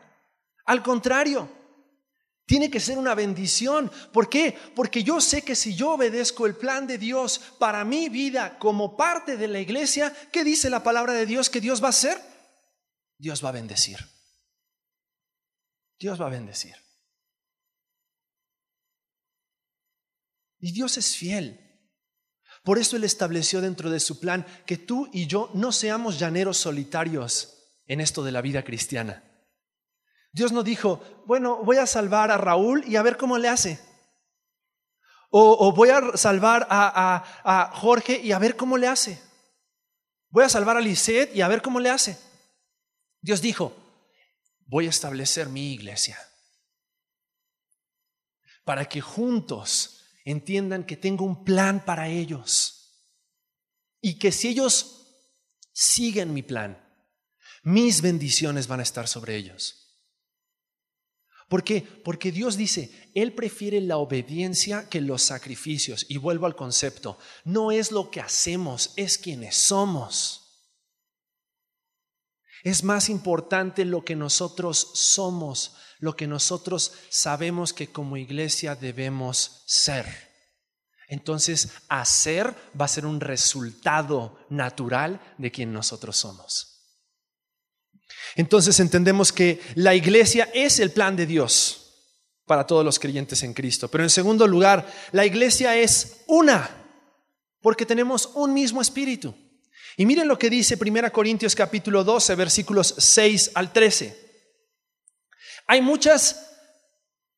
[0.66, 1.57] Al contrario,
[2.48, 3.92] tiene que ser una bendición.
[4.14, 4.58] ¿Por qué?
[4.74, 8.96] Porque yo sé que si yo obedezco el plan de Dios para mi vida como
[8.96, 12.18] parte de la iglesia, ¿qué dice la palabra de Dios que Dios va a hacer?
[13.18, 13.98] Dios va a bendecir.
[16.00, 16.76] Dios va a bendecir.
[20.60, 21.60] Y Dios es fiel.
[22.64, 26.58] Por eso Él estableció dentro de su plan que tú y yo no seamos llaneros
[26.58, 29.27] solitarios en esto de la vida cristiana.
[30.38, 33.80] Dios no dijo, bueno, voy a salvar a Raúl y a ver cómo le hace.
[35.32, 39.19] O, voy a salvar a, a, Jorge y a ver cómo le hace.
[40.30, 42.19] Voy a salvar a Lisette y a ver cómo le hace.
[43.19, 43.76] Dios dijo,
[44.67, 46.19] voy a establecer mi iglesia
[48.63, 53.10] para que juntos entiendan que tengo un plan para ellos
[54.02, 55.34] y que si ellos
[55.73, 56.78] siguen mi plan,
[57.63, 59.86] mis bendiciones van a estar sobre ellos.
[61.48, 61.82] ¿Por qué?
[61.82, 66.06] Porque Dios dice, Él prefiere la obediencia que los sacrificios.
[66.10, 70.44] Y vuelvo al concepto, no es lo que hacemos, es quienes somos.
[72.64, 79.64] Es más importante lo que nosotros somos, lo que nosotros sabemos que como iglesia debemos
[79.68, 80.06] ser.
[81.08, 86.77] Entonces, hacer va a ser un resultado natural de quien nosotros somos.
[88.36, 91.88] Entonces entendemos que la iglesia es el plan de Dios
[92.46, 93.89] para todos los creyentes en Cristo.
[93.89, 96.70] Pero en segundo lugar, la iglesia es una,
[97.62, 99.36] porque tenemos un mismo espíritu.
[99.98, 104.28] Y miren lo que dice 1 Corintios capítulo 12, versículos 6 al 13.
[105.67, 106.52] Hay muchas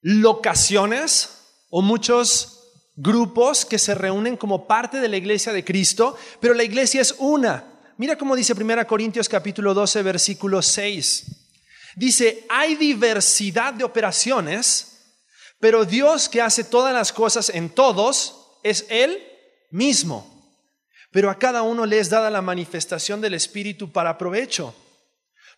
[0.01, 1.29] locaciones
[1.69, 2.60] o muchos
[2.95, 7.15] grupos que se reúnen como parte de la iglesia de Cristo, pero la iglesia es
[7.17, 7.79] una.
[7.99, 11.25] Mira cómo dice 1 Corintios capítulo 12, versículo 6.
[11.97, 15.17] Dice, hay diversidad de operaciones,
[15.59, 19.21] pero Dios que hace todas las cosas en todos es Él
[19.69, 20.25] mismo.
[21.12, 24.73] Pero a cada uno le es dada la manifestación del Espíritu para provecho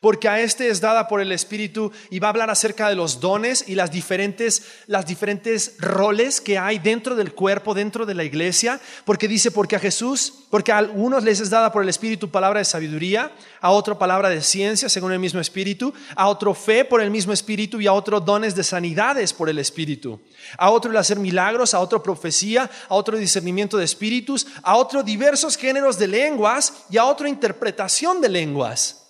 [0.02, 3.20] porque a este es dada por el Espíritu y va a hablar acerca de los
[3.20, 8.24] dones y las diferentes, las diferentes roles que hay dentro del cuerpo, dentro de la
[8.24, 12.32] iglesia, porque dice, porque a Jesús, porque a algunos les es dada por el Espíritu
[12.32, 16.84] palabra de sabiduría, a otro palabra de ciencia según el mismo Espíritu, a otro fe
[16.84, 20.20] por el mismo Espíritu y a otro dones de sanidades por el Espíritu,
[20.58, 25.04] a otro el hacer milagros, a otro profecía, a otro discernimiento de espíritus, a otro
[25.04, 29.01] diversos géneros de lenguas y a otro interpretación de lenguas.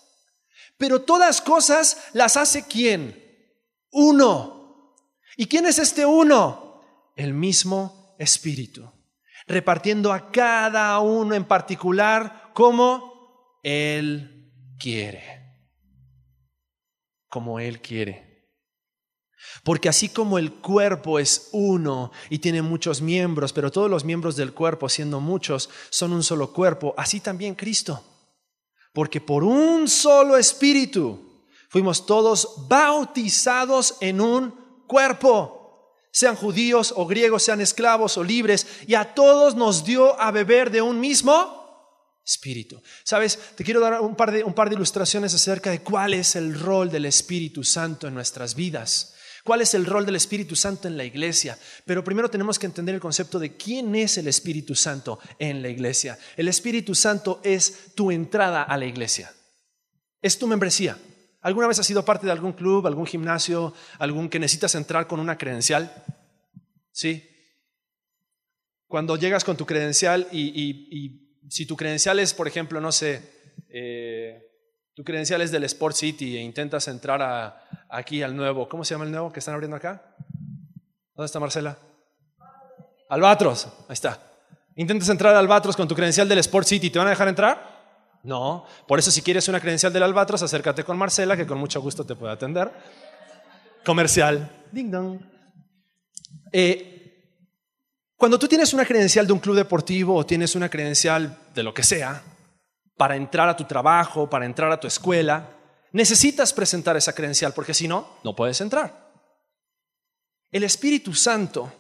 [0.82, 3.24] Pero todas cosas las hace quién?
[3.92, 4.96] Uno.
[5.38, 6.82] ¿Y quién es este uno?
[7.16, 8.92] El mismo Espíritu,
[9.46, 15.54] repartiendo a cada uno en particular como Él quiere.
[17.30, 18.50] Como Él quiere.
[19.64, 24.36] Porque así como el cuerpo es uno y tiene muchos miembros, pero todos los miembros
[24.36, 28.04] del cuerpo, siendo muchos, son un solo cuerpo, así también Cristo.
[28.94, 34.52] Porque por un solo espíritu fuimos todos bautizados en un
[34.88, 40.32] cuerpo, sean judíos o griegos, sean esclavos o libres, y a todos nos dio a
[40.32, 41.62] beber de un mismo
[42.26, 42.82] espíritu.
[43.04, 46.36] Sabes, te quiero dar un par de, un par de ilustraciones acerca de cuál es
[46.36, 49.16] el rol del Espíritu Santo en nuestras vidas.
[49.44, 51.58] ¿Cuál es el rol del Espíritu Santo en la iglesia?
[51.86, 55.70] Pero primero tenemos que entender el concepto de quién es el Espíritu Santo en la
[55.70, 56.18] iglesia.
[56.38, 59.34] El Espíritu Santo es tu entrada a la iglesia.
[60.22, 60.98] Es tu membresía.
[61.42, 65.20] ¿Alguna vez has sido parte de algún club, algún gimnasio, algún que necesitas entrar con
[65.20, 65.92] una credencial?
[66.92, 67.28] ¿Sí?
[68.88, 71.18] Cuando llegas con tu credencial y,
[71.50, 73.24] si tu credencial es, por ejemplo, no sé,
[73.70, 74.52] eh,
[74.94, 78.68] tu credencial es del Sport City e intentas entrar a, aquí al nuevo.
[78.68, 80.02] ¿Cómo se llama el nuevo que están abriendo acá?
[81.14, 81.78] ¿Dónde está Marcela?
[83.10, 83.68] Albatros.
[83.88, 84.20] Ahí está.
[84.76, 86.90] Intentas entrar al Albatros con tu credencial del Sport City.
[86.90, 88.20] ¿Te van a dejar entrar?
[88.24, 88.66] No.
[88.88, 92.06] Por eso si quieres una credencial del Albatros, acércate con Marcela, que con mucho gusto
[92.06, 92.72] te puede atender.
[93.86, 94.50] Comercial.
[94.72, 95.20] Ding dong.
[96.54, 96.88] Eh,
[98.16, 101.74] cuando tú tienes una credencial de un club deportivo o tienes una credencial de lo
[101.74, 102.24] que sea,
[102.96, 105.50] para entrar a tu trabajo, para entrar a tu escuela,
[105.92, 109.12] necesitas presentar esa credencial porque si no, no puedes entrar.
[110.52, 111.72] El Espíritu Santo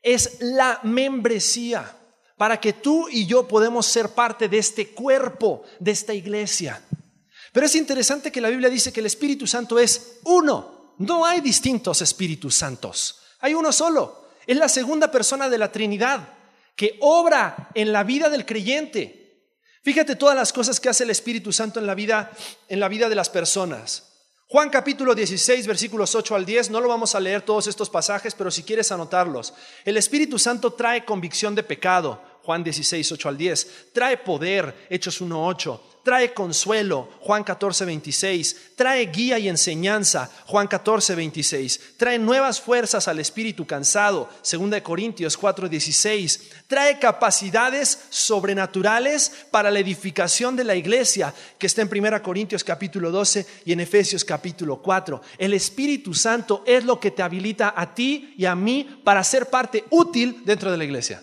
[0.00, 1.96] es la membresía
[2.36, 6.82] para que tú y yo podemos ser parte de este cuerpo, de esta iglesia.
[7.52, 10.94] Pero es interesante que la Biblia dice que el Espíritu Santo es uno.
[10.98, 13.20] No hay distintos Espíritus Santos.
[13.40, 14.28] Hay uno solo.
[14.46, 16.28] Es la segunda persona de la Trinidad
[16.74, 19.21] que obra en la vida del creyente
[19.82, 22.30] Fíjate todas las cosas que hace el Espíritu Santo en la vida,
[22.68, 24.12] en la vida de las personas.
[24.46, 28.34] Juan capítulo 16, versículos 8 al 10, no lo vamos a leer todos estos pasajes,
[28.34, 29.54] pero si quieres anotarlos.
[29.84, 35.20] El Espíritu Santo trae convicción de pecado, Juan 16, 8 al 10, trae poder, Hechos
[35.20, 42.18] 1, 8, trae consuelo, Juan 14, 26, trae guía y enseñanza, Juan 14, 26, trae
[42.18, 50.56] nuevas fuerzas al espíritu cansado, 2 Corintios 4, 16, trae capacidades sobrenaturales para la edificación
[50.56, 55.20] de la iglesia, que está en 1 Corintios capítulo 12 y en Efesios capítulo 4.
[55.38, 59.46] El Espíritu Santo es lo que te habilita a ti y a mí para ser
[59.46, 61.22] parte útil dentro de la iglesia.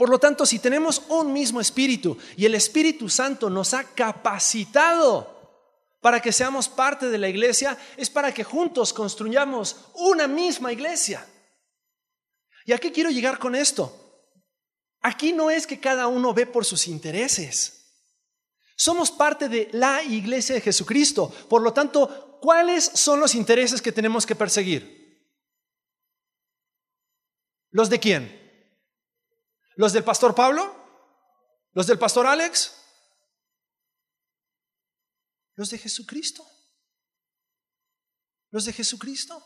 [0.00, 5.68] Por lo tanto, si tenemos un mismo espíritu y el Espíritu Santo nos ha capacitado
[6.00, 11.28] para que seamos parte de la iglesia, es para que juntos construyamos una misma iglesia.
[12.64, 13.94] ¿Y a qué quiero llegar con esto?
[15.02, 18.06] Aquí no es que cada uno ve por sus intereses.
[18.76, 21.30] Somos parte de la iglesia de Jesucristo.
[21.46, 25.28] Por lo tanto, ¿cuáles son los intereses que tenemos que perseguir?
[27.70, 28.39] ¿Los de quién?
[29.80, 30.76] ¿Los del pastor Pablo?
[31.72, 32.70] ¿Los del pastor Alex?
[35.54, 36.46] Los de Jesucristo.
[38.50, 39.42] Los de Jesucristo.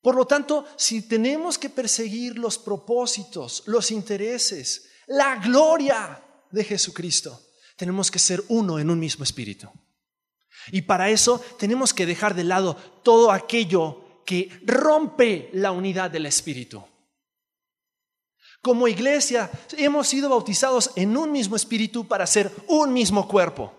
[0.00, 7.42] Por lo tanto, si tenemos que perseguir los propósitos, los intereses, la gloria de Jesucristo,
[7.76, 9.70] tenemos que ser uno en un mismo espíritu.
[10.72, 16.24] Y para eso tenemos que dejar de lado todo aquello que rompe la unidad del
[16.24, 16.82] espíritu.
[18.64, 23.74] Como iglesia hemos sido bautizados en un mismo espíritu para ser un mismo cuerpo.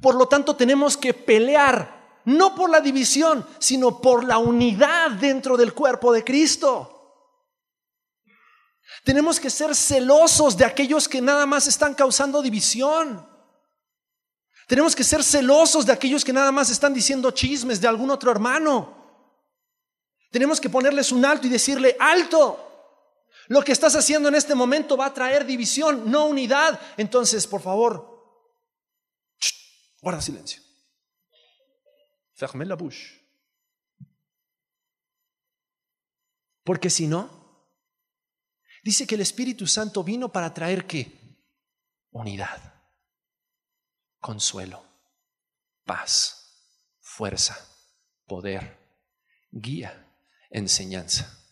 [0.00, 5.56] Por lo tanto, tenemos que pelear no por la división, sino por la unidad dentro
[5.56, 7.18] del cuerpo de Cristo.
[9.02, 13.28] Tenemos que ser celosos de aquellos que nada más están causando división.
[14.68, 18.30] Tenemos que ser celosos de aquellos que nada más están diciendo chismes de algún otro
[18.30, 18.94] hermano.
[20.30, 22.73] Tenemos que ponerles un alto y decirle, alto,
[23.48, 26.80] lo que estás haciendo en este momento va a traer división, no unidad.
[26.96, 28.48] Entonces, por favor,
[30.00, 30.62] guarda silencio.
[32.34, 33.20] Ferme la bouche.
[36.64, 37.68] Porque si no,
[38.82, 41.38] dice que el Espíritu Santo vino para traer qué?
[42.10, 42.82] Unidad,
[44.18, 44.82] consuelo,
[45.84, 47.68] paz, fuerza,
[48.24, 48.78] poder,
[49.50, 50.10] guía,
[50.48, 51.43] enseñanza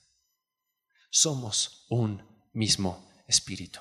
[1.13, 3.81] somos un mismo espíritu.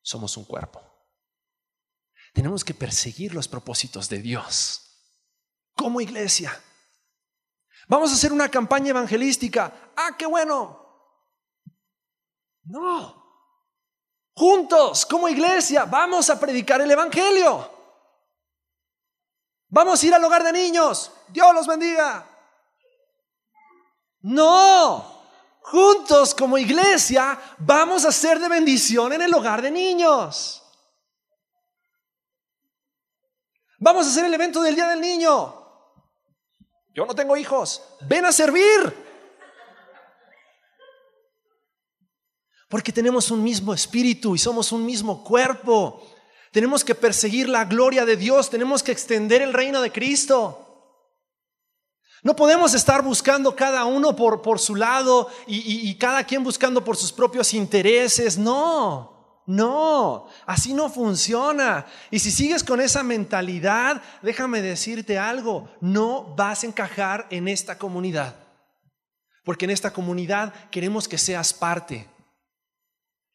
[0.00, 0.80] Somos un cuerpo.
[2.32, 5.12] Tenemos que perseguir los propósitos de Dios
[5.74, 6.58] como iglesia.
[7.86, 9.92] Vamos a hacer una campaña evangelística.
[9.94, 11.12] Ah, qué bueno.
[12.64, 13.18] No.
[14.34, 17.76] Juntos, como iglesia, vamos a predicar el Evangelio.
[19.68, 21.12] Vamos a ir al hogar de niños.
[21.28, 22.37] Dios los bendiga.
[24.28, 25.22] No,
[25.62, 30.62] juntos como iglesia vamos a ser de bendición en el hogar de niños.
[33.78, 35.54] Vamos a hacer el evento del Día del Niño.
[36.94, 37.82] Yo no tengo hijos.
[38.02, 38.94] Ven a servir.
[42.68, 46.06] Porque tenemos un mismo espíritu y somos un mismo cuerpo.
[46.52, 48.50] Tenemos que perseguir la gloria de Dios.
[48.50, 50.67] Tenemos que extender el reino de Cristo.
[52.22, 56.84] No podemos estar buscando cada uno por, por su lado y, y cada quien buscando
[56.84, 58.36] por sus propios intereses.
[58.36, 61.86] No, no, así no funciona.
[62.10, 67.78] Y si sigues con esa mentalidad, déjame decirte algo, no vas a encajar en esta
[67.78, 68.36] comunidad.
[69.44, 72.06] Porque en esta comunidad queremos que seas parte,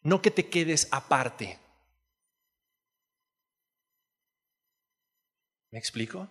[0.03, 1.59] no que te quedes aparte.
[5.71, 6.27] ¿Me explico?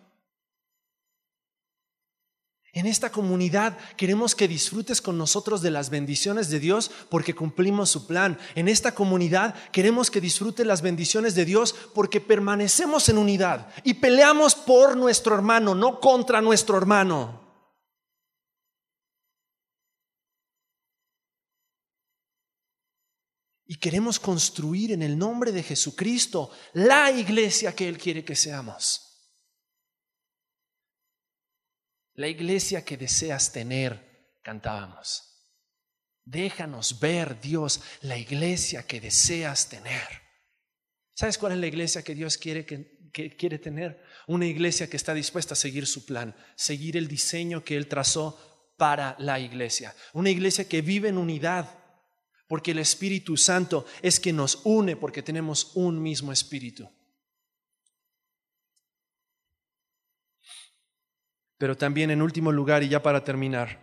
[2.74, 7.90] En esta comunidad queremos que disfrutes con nosotros de las bendiciones de Dios porque cumplimos
[7.90, 8.38] su plan.
[8.54, 13.94] En esta comunidad queremos que disfrutes las bendiciones de Dios porque permanecemos en unidad y
[13.94, 17.42] peleamos por nuestro hermano, no contra nuestro hermano.
[23.66, 29.11] Y queremos construir en el nombre de Jesucristo la iglesia que Él quiere que seamos.
[32.14, 35.32] La iglesia que deseas tener, cantábamos.
[36.24, 40.06] Déjanos ver, Dios, la iglesia que deseas tener.
[41.14, 44.02] ¿Sabes cuál es la iglesia que Dios quiere, que, quiere tener?
[44.26, 48.74] Una iglesia que está dispuesta a seguir su plan, seguir el diseño que Él trazó
[48.76, 49.94] para la iglesia.
[50.12, 51.78] Una iglesia que vive en unidad,
[52.46, 56.90] porque el Espíritu Santo es que nos une, porque tenemos un mismo espíritu.
[61.62, 63.78] Pero también en último lugar, y ya para terminar,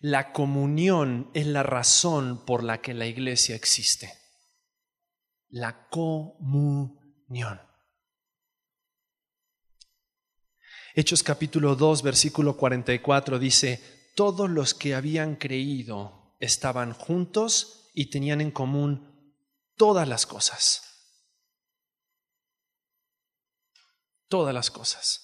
[0.00, 4.12] La comunión es la razón por la que la iglesia existe.
[5.50, 7.60] La comunión.
[10.96, 18.40] Hechos capítulo 2, versículo 44 dice, todos los que habían creído estaban juntos y tenían
[18.40, 19.32] en común
[19.76, 20.82] todas las cosas.
[24.26, 25.23] Todas las cosas.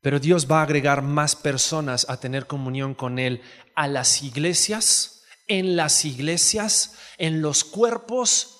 [0.00, 3.42] Pero Dios va a agregar más personas a tener comunión con Él
[3.74, 8.58] a las iglesias, en las iglesias, en los cuerpos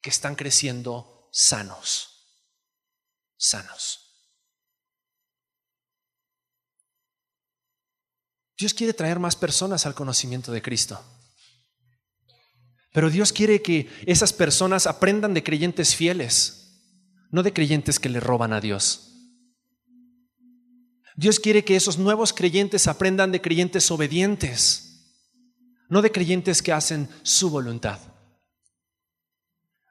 [0.00, 2.06] que están creciendo sanos.
[3.36, 4.06] Sanos.
[8.58, 11.02] Dios quiere traer más personas al conocimiento de Cristo.
[12.92, 16.82] Pero Dios quiere que esas personas aprendan de creyentes fieles,
[17.30, 19.09] no de creyentes que le roban a Dios.
[21.20, 25.04] Dios quiere que esos nuevos creyentes aprendan de creyentes obedientes,
[25.90, 28.00] no de creyentes que hacen su voluntad.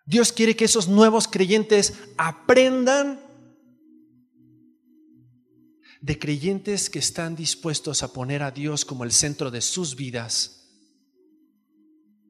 [0.08, 3.20] Dios quiere que esos nuevos creyentes aprendan
[6.02, 10.68] de creyentes que están dispuestos a poner a Dios como el centro de sus vidas,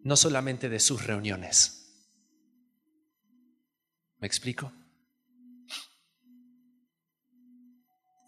[0.04, 2.04] no solamente de sus reuniones.
[4.20, 4.74] ¿Me explico?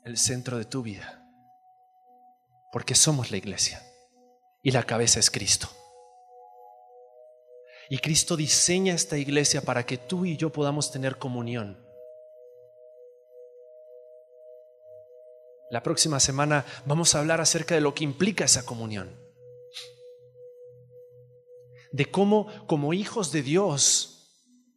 [0.03, 1.23] El centro de tu vida.
[2.71, 3.81] Porque somos la iglesia
[4.63, 5.69] y la cabeza es Cristo.
[7.89, 11.85] Y Cristo diseña esta iglesia para que tú y yo podamos tener comunión.
[15.69, 19.19] La próxima semana vamos a hablar acerca de lo que implica esa comunión.
[21.91, 24.20] De cómo como hijos de Dios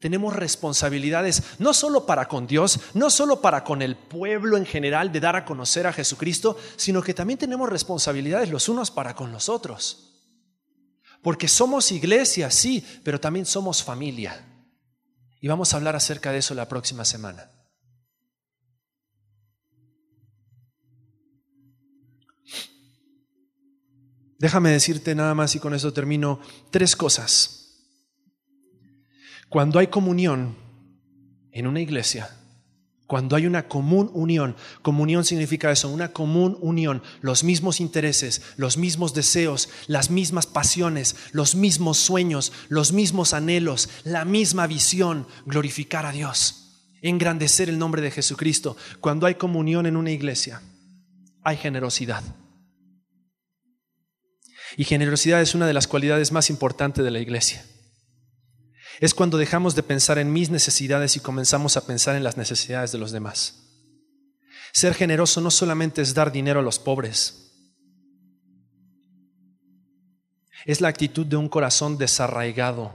[0.05, 5.11] tenemos responsabilidades no solo para con Dios, no solo para con el pueblo en general
[5.11, 9.33] de dar a conocer a Jesucristo, sino que también tenemos responsabilidades los unos para con
[9.33, 10.29] los otros.
[11.23, 14.45] Porque somos iglesia, sí, pero también somos familia.
[15.41, 17.51] Y vamos a hablar acerca de eso la próxima semana.
[24.39, 26.41] Déjame decirte nada más y con eso termino
[26.71, 27.64] tres cosas
[29.55, 30.57] cuando hay comunión
[31.53, 32.29] en una iglesia,
[33.07, 38.77] cuando hay una común unión, comunión significa eso, una común unión, los mismos intereses, los
[38.77, 46.05] mismos deseos, las mismas pasiones, los mismos sueños, los mismos anhelos, la misma visión, glorificar
[46.05, 48.77] a Dios, engrandecer el nombre de Jesucristo.
[48.99, 50.63] Cuando hay comunión en una iglesia,
[51.45, 52.25] hay generosidad.
[54.77, 57.65] Y generosidad es una de las cualidades más importantes de la iglesia
[59.01, 62.93] es cuando dejamos de pensar en mis necesidades y comenzamos a pensar en las necesidades
[62.93, 63.61] de los demás.
[64.73, 67.45] Ser generoso no solamente es dar dinero a los pobres,
[70.65, 72.93] es la actitud de un corazón desarraigado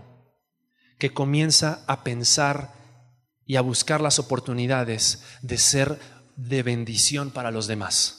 [0.97, 2.73] que comienza a pensar
[3.45, 5.99] y a buscar las oportunidades de ser
[6.35, 8.15] de bendición para los demás.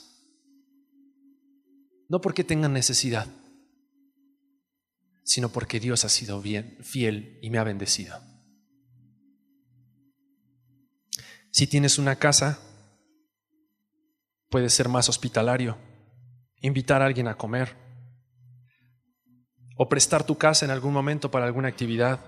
[2.08, 3.26] No porque tengan necesidad,
[5.30, 8.20] sino porque Dios ha sido bien, fiel y me ha bendecido.
[11.52, 12.58] Si tienes una casa,
[14.48, 15.78] puedes ser más hospitalario,
[16.62, 17.76] invitar a alguien a comer
[19.76, 22.18] o prestar tu casa en algún momento para alguna actividad.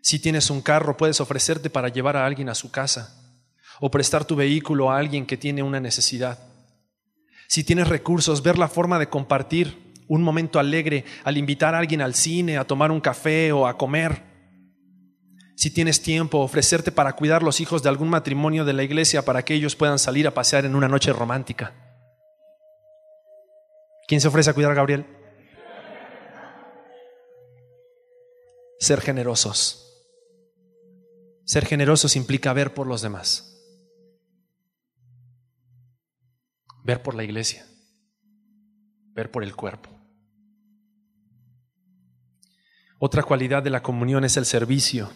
[0.00, 3.42] Si tienes un carro, puedes ofrecerte para llevar a alguien a su casa
[3.80, 6.38] o prestar tu vehículo a alguien que tiene una necesidad.
[7.48, 12.00] Si tienes recursos, ver la forma de compartir un momento alegre al invitar a alguien
[12.02, 14.22] al cine, a tomar un café o a comer.
[15.56, 19.44] Si tienes tiempo, ofrecerte para cuidar los hijos de algún matrimonio de la iglesia para
[19.44, 21.72] que ellos puedan salir a pasear en una noche romántica.
[24.08, 25.06] ¿Quién se ofrece a cuidar a Gabriel?
[28.78, 29.78] Ser generosos.
[31.44, 33.48] Ser generosos implica ver por los demás.
[36.84, 37.64] Ver por la iglesia.
[39.14, 39.90] Ver por el cuerpo.
[42.98, 45.10] Otra cualidad de la comunión es el servicio.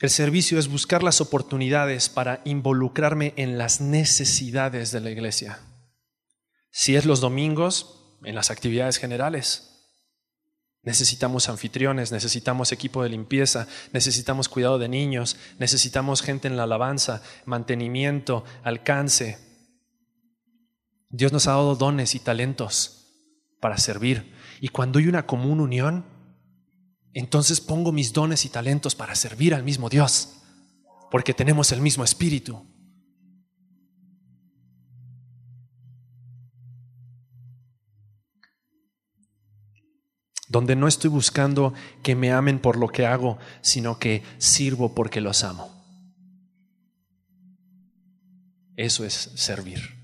[0.00, 5.58] El servicio es buscar las oportunidades para involucrarme en las necesidades de la iglesia.
[6.70, 9.64] Si es los domingos, en las actividades generales.
[10.82, 17.22] Necesitamos anfitriones, necesitamos equipo de limpieza, necesitamos cuidado de niños, necesitamos gente en la alabanza,
[17.44, 19.38] mantenimiento, alcance.
[21.10, 23.06] Dios nos ha dado dones y talentos
[23.60, 24.34] para servir.
[24.60, 26.04] Y cuando hay una común unión,
[27.12, 30.40] entonces pongo mis dones y talentos para servir al mismo Dios,
[31.10, 32.64] porque tenemos el mismo espíritu.
[40.48, 45.20] donde no estoy buscando que me amen por lo que hago, sino que sirvo porque
[45.20, 45.70] los amo.
[48.74, 49.97] Eso es servir.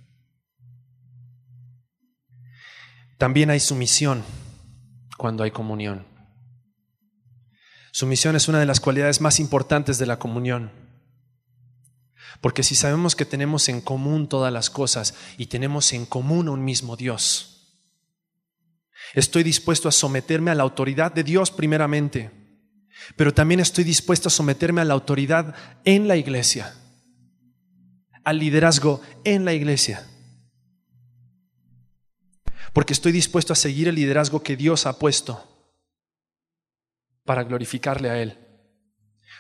[3.25, 4.23] También hay sumisión
[5.17, 6.05] cuando hay comunión.
[7.91, 10.71] Sumisión es una de las cualidades más importantes de la comunión.
[12.43, 16.63] Porque si sabemos que tenemos en común todas las cosas y tenemos en común un
[16.67, 17.81] mismo Dios,
[19.15, 22.31] Estoy dispuesto a someterme a la autoridad de Dios primeramente,
[23.17, 25.55] pero también estoy dispuesto a someterme a la autoridad
[25.87, 26.75] en la iglesia,
[28.23, 30.11] al liderazgo en la iglesia.
[32.75, 35.43] Porque estoy dispuesto a seguir el liderazgo que Dios ha puesto
[37.25, 38.37] para glorificarle a Él.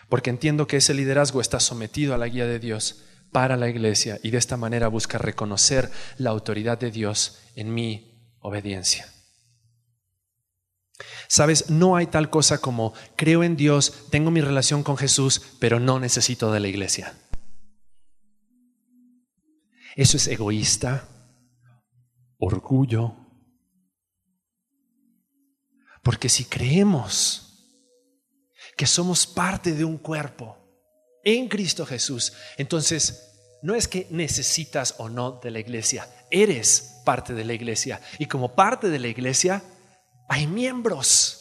[0.09, 4.21] Porque entiendo que ese liderazgo está sometido a la guía de Dios para la iglesia
[4.23, 9.13] y de esta manera busca reconocer la autoridad de Dios en mi obediencia.
[11.27, 15.81] Sabes, no hay tal cosa como creo en Dios, tengo mi relación con Jesús, pero
[15.81, 17.15] no necesito de la iglesia.
[19.97, 21.09] Eso es egoísta,
[22.39, 23.24] orgullo.
[26.05, 27.41] Porque si creemos
[28.77, 30.59] que somos parte de un cuerpo
[31.25, 37.33] en Cristo Jesús, entonces no es que necesitas o no de la iglesia, eres parte
[37.33, 38.03] de la iglesia.
[38.19, 39.65] Y como parte de la iglesia,
[40.29, 41.41] hay miembros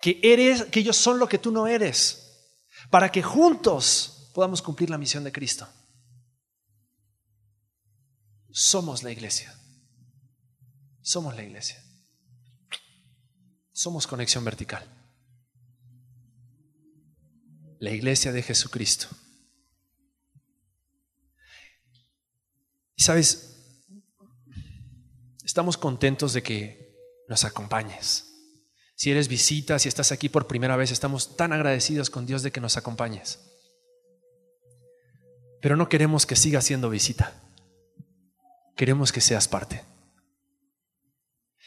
[0.00, 2.50] que eres, que ellos son lo que tú no eres,
[2.90, 5.68] para que juntos podamos cumplir la misión de Cristo.
[8.50, 9.54] Somos la iglesia.
[11.02, 11.85] Somos la iglesia.
[13.76, 14.84] Somos conexión vertical.
[17.78, 19.08] La iglesia de Jesucristo.
[22.96, 23.56] Y sabes,
[25.56, 28.26] Estamos contentos de que nos acompañes.
[28.94, 32.52] Si eres visita, si estás aquí por primera vez, estamos tan agradecidos con Dios de
[32.52, 33.38] que nos acompañes.
[35.62, 37.40] Pero no queremos que sigas siendo visita.
[38.76, 39.82] Queremos que seas parte.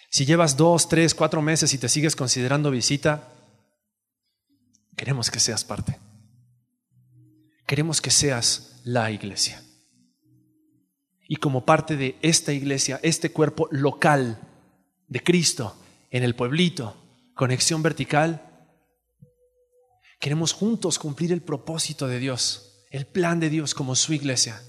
[0.10, 3.32] Si llevas dos, tres, cuatro meses y te sigues considerando visita,
[4.96, 5.98] queremos que seas parte.
[7.66, 9.64] Queremos que seas la iglesia
[11.32, 14.40] y como parte de esta iglesia, este cuerpo local
[15.08, 15.76] de Cristo
[16.10, 16.96] en el pueblito,
[17.36, 18.42] conexión vertical,
[20.20, 24.60] queremos juntos cumplir el propósito de Dios, el plan de Dios como su iglesia.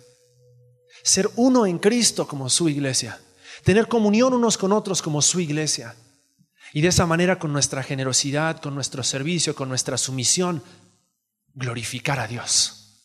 [1.03, 3.18] Ser uno en Cristo como su iglesia.
[3.64, 5.94] Tener comunión unos con otros como su iglesia.
[6.72, 10.62] Y de esa manera, con nuestra generosidad, con nuestro servicio, con nuestra sumisión,
[11.54, 13.04] glorificar a Dios.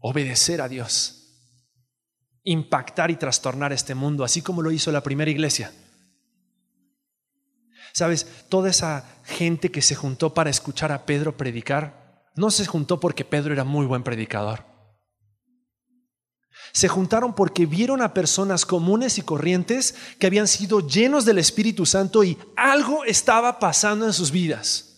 [0.00, 1.16] Obedecer a Dios
[2.46, 5.72] impactar y trastornar este mundo, así como lo hizo la primera iglesia.
[7.92, 13.00] Sabes, toda esa gente que se juntó para escuchar a Pedro predicar, no se juntó
[13.00, 14.64] porque Pedro era muy buen predicador.
[16.72, 21.86] Se juntaron porque vieron a personas comunes y corrientes que habían sido llenos del Espíritu
[21.86, 24.96] Santo y algo estaba pasando en sus vidas.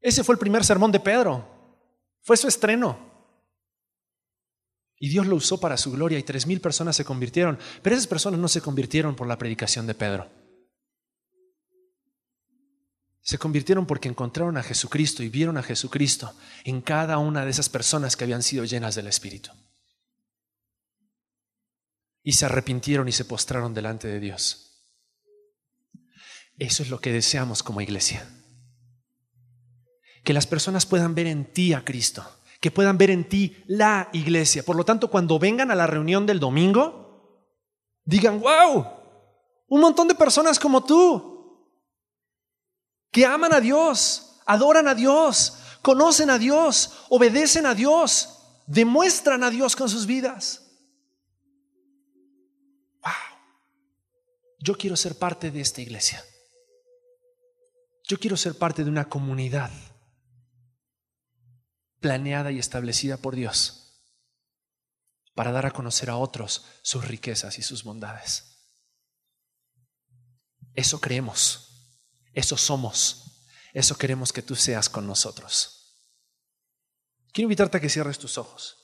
[0.00, 1.44] Ese fue el primer sermón de Pedro.
[2.22, 2.98] Fue su estreno.
[4.98, 7.58] Y Dios lo usó para su gloria y tres mil personas se convirtieron.
[7.82, 10.28] Pero esas personas no se convirtieron por la predicación de Pedro.
[13.26, 17.68] Se convirtieron porque encontraron a Jesucristo y vieron a Jesucristo en cada una de esas
[17.68, 19.50] personas que habían sido llenas del Espíritu.
[22.22, 24.86] Y se arrepintieron y se postraron delante de Dios.
[26.56, 28.30] Eso es lo que deseamos como iglesia.
[30.22, 32.24] Que las personas puedan ver en ti a Cristo
[32.60, 34.64] que puedan ver en ti la iglesia.
[34.64, 37.46] Por lo tanto, cuando vengan a la reunión del domingo,
[38.04, 38.86] digan, wow,
[39.68, 41.35] un montón de personas como tú,
[43.10, 49.50] que aman a Dios, adoran a Dios, conocen a Dios, obedecen a Dios, demuestran a
[49.50, 50.62] Dios con sus vidas.
[53.02, 53.12] Wow,
[54.58, 56.24] yo quiero ser parte de esta iglesia.
[58.08, 59.70] Yo quiero ser parte de una comunidad
[62.00, 63.86] planeada y establecida por Dios
[65.34, 68.56] para dar a conocer a otros sus riquezas y sus bondades.
[70.74, 71.75] Eso creemos,
[72.36, 75.96] eso somos, eso queremos que tú seas con nosotros.
[77.32, 78.76] Quiero invitarte a que cierres tus ojos.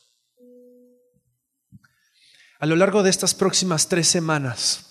[2.58, 4.86] A lo largo de estas próximas tres semanas,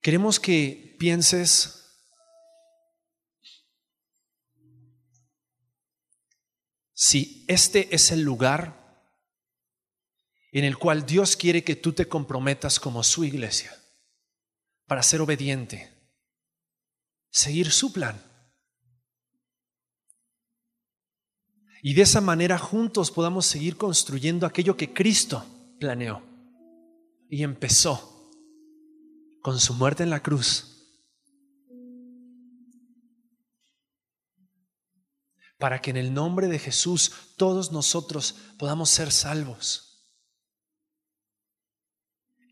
[0.00, 1.84] queremos que pienses
[6.92, 8.83] si este es el lugar
[10.54, 13.76] en el cual Dios quiere que tú te comprometas como su iglesia
[14.86, 15.92] para ser obediente,
[17.28, 18.22] seguir su plan.
[21.82, 25.44] Y de esa manera juntos podamos seguir construyendo aquello que Cristo
[25.80, 26.22] planeó
[27.28, 28.30] y empezó
[29.42, 30.70] con su muerte en la cruz.
[35.58, 39.83] Para que en el nombre de Jesús todos nosotros podamos ser salvos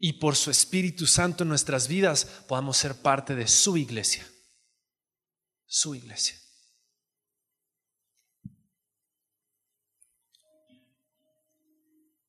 [0.05, 4.27] y por su Espíritu Santo en nuestras vidas podamos ser parte de su iglesia.
[5.65, 6.37] Su iglesia.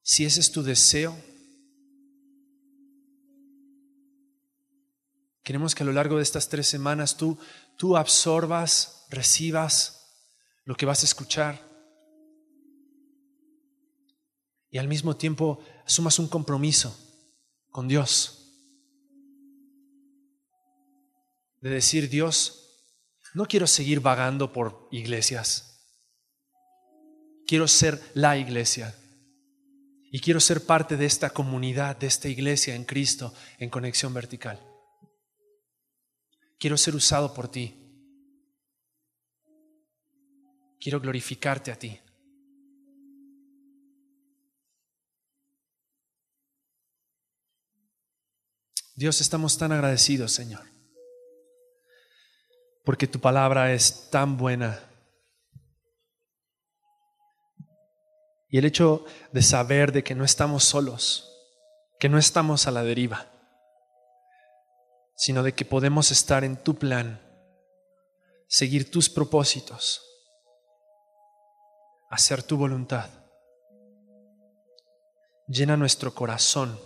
[0.03, 1.19] Si ese es tu deseo,
[5.41, 7.39] queremos que a lo largo de estas tres semanas tú,
[7.75, 10.11] tú absorbas, recibas
[10.63, 11.59] lo que vas a escuchar
[14.69, 17.02] y al mismo tiempo asumas un compromiso
[17.73, 18.39] con Dios.
[21.59, 22.69] De decir, Dios,
[23.33, 25.83] no quiero seguir vagando por iglesias.
[27.47, 28.95] Quiero ser la iglesia.
[30.11, 34.61] Y quiero ser parte de esta comunidad, de esta iglesia en Cristo, en conexión vertical.
[36.59, 37.73] Quiero ser usado por ti.
[40.79, 41.99] Quiero glorificarte a ti.
[48.95, 50.61] Dios, estamos tan agradecidos, Señor,
[52.85, 54.87] porque tu palabra es tan buena.
[58.49, 61.27] Y el hecho de saber de que no estamos solos,
[61.99, 63.31] que no estamos a la deriva,
[65.15, 67.19] sino de que podemos estar en tu plan,
[68.47, 70.05] seguir tus propósitos,
[72.11, 73.09] hacer tu voluntad.
[75.47, 76.79] Llena nuestro corazón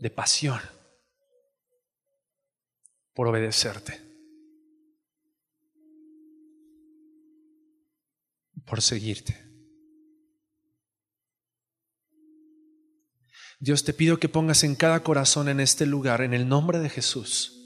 [0.00, 0.77] de pasión
[3.18, 4.00] por obedecerte,
[8.64, 9.36] por seguirte.
[13.58, 16.88] Dios te pido que pongas en cada corazón en este lugar, en el nombre de
[16.88, 17.60] Jesús,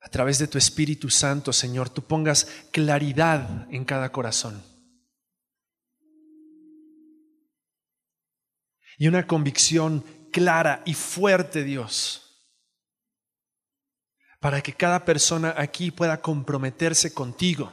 [0.00, 4.62] a través de tu Espíritu Santo, Señor, tú pongas claridad en cada corazón.
[8.96, 12.46] Y una convicción clara y fuerte, Dios,
[14.40, 17.72] para que cada persona aquí pueda comprometerse contigo.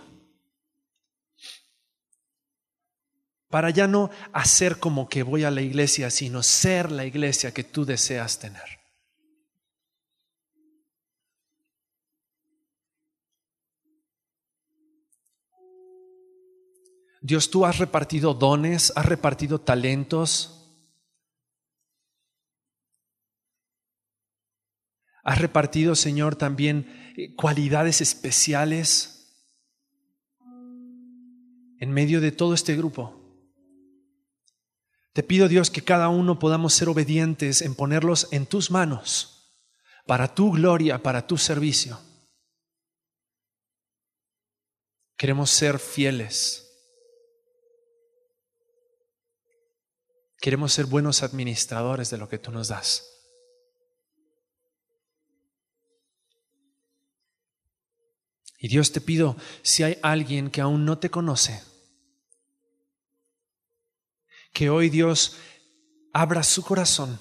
[3.49, 7.63] Para ya no hacer como que voy a la iglesia, sino ser la iglesia que
[7.63, 8.77] tú deseas tener.
[17.21, 20.56] Dios, tú has repartido dones, has repartido talentos,
[25.27, 26.87] Has repartido, Señor, también
[27.35, 29.43] cualidades especiales
[31.81, 33.13] en medio de todo este grupo.
[35.11, 39.51] Te pido, Dios, que cada uno podamos ser obedientes en ponerlos en tus manos,
[40.05, 41.99] para tu gloria, para tu servicio.
[45.17, 46.71] Queremos ser fieles.
[50.39, 53.16] Queremos ser buenos administradores de lo que tú nos das.
[58.67, 61.63] Y Dios te pido, si hay alguien que aún no te conoce,
[64.51, 65.37] que hoy Dios
[66.11, 67.17] abra su corazón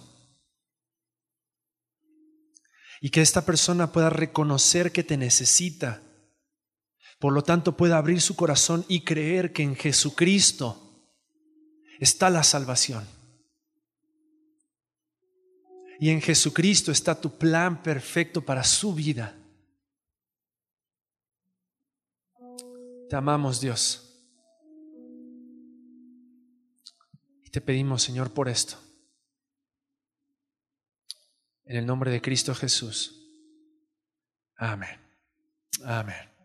[3.01, 6.03] y que esta persona pueda reconocer que te necesita.
[7.21, 11.07] Por lo tanto, pueda abrir su corazón y creer que en Jesucristo
[12.01, 13.07] está la salvación.
[16.01, 19.46] Y en Jesucristo está tu plan perfecto para su vida.
[23.09, 24.03] Te amamos, Dios.
[27.45, 28.77] Y te pedimos, Señor, por esto.
[31.65, 33.13] En el nombre de Cristo Jesús.
[34.57, 35.01] Amén.
[35.85, 36.36] Amén.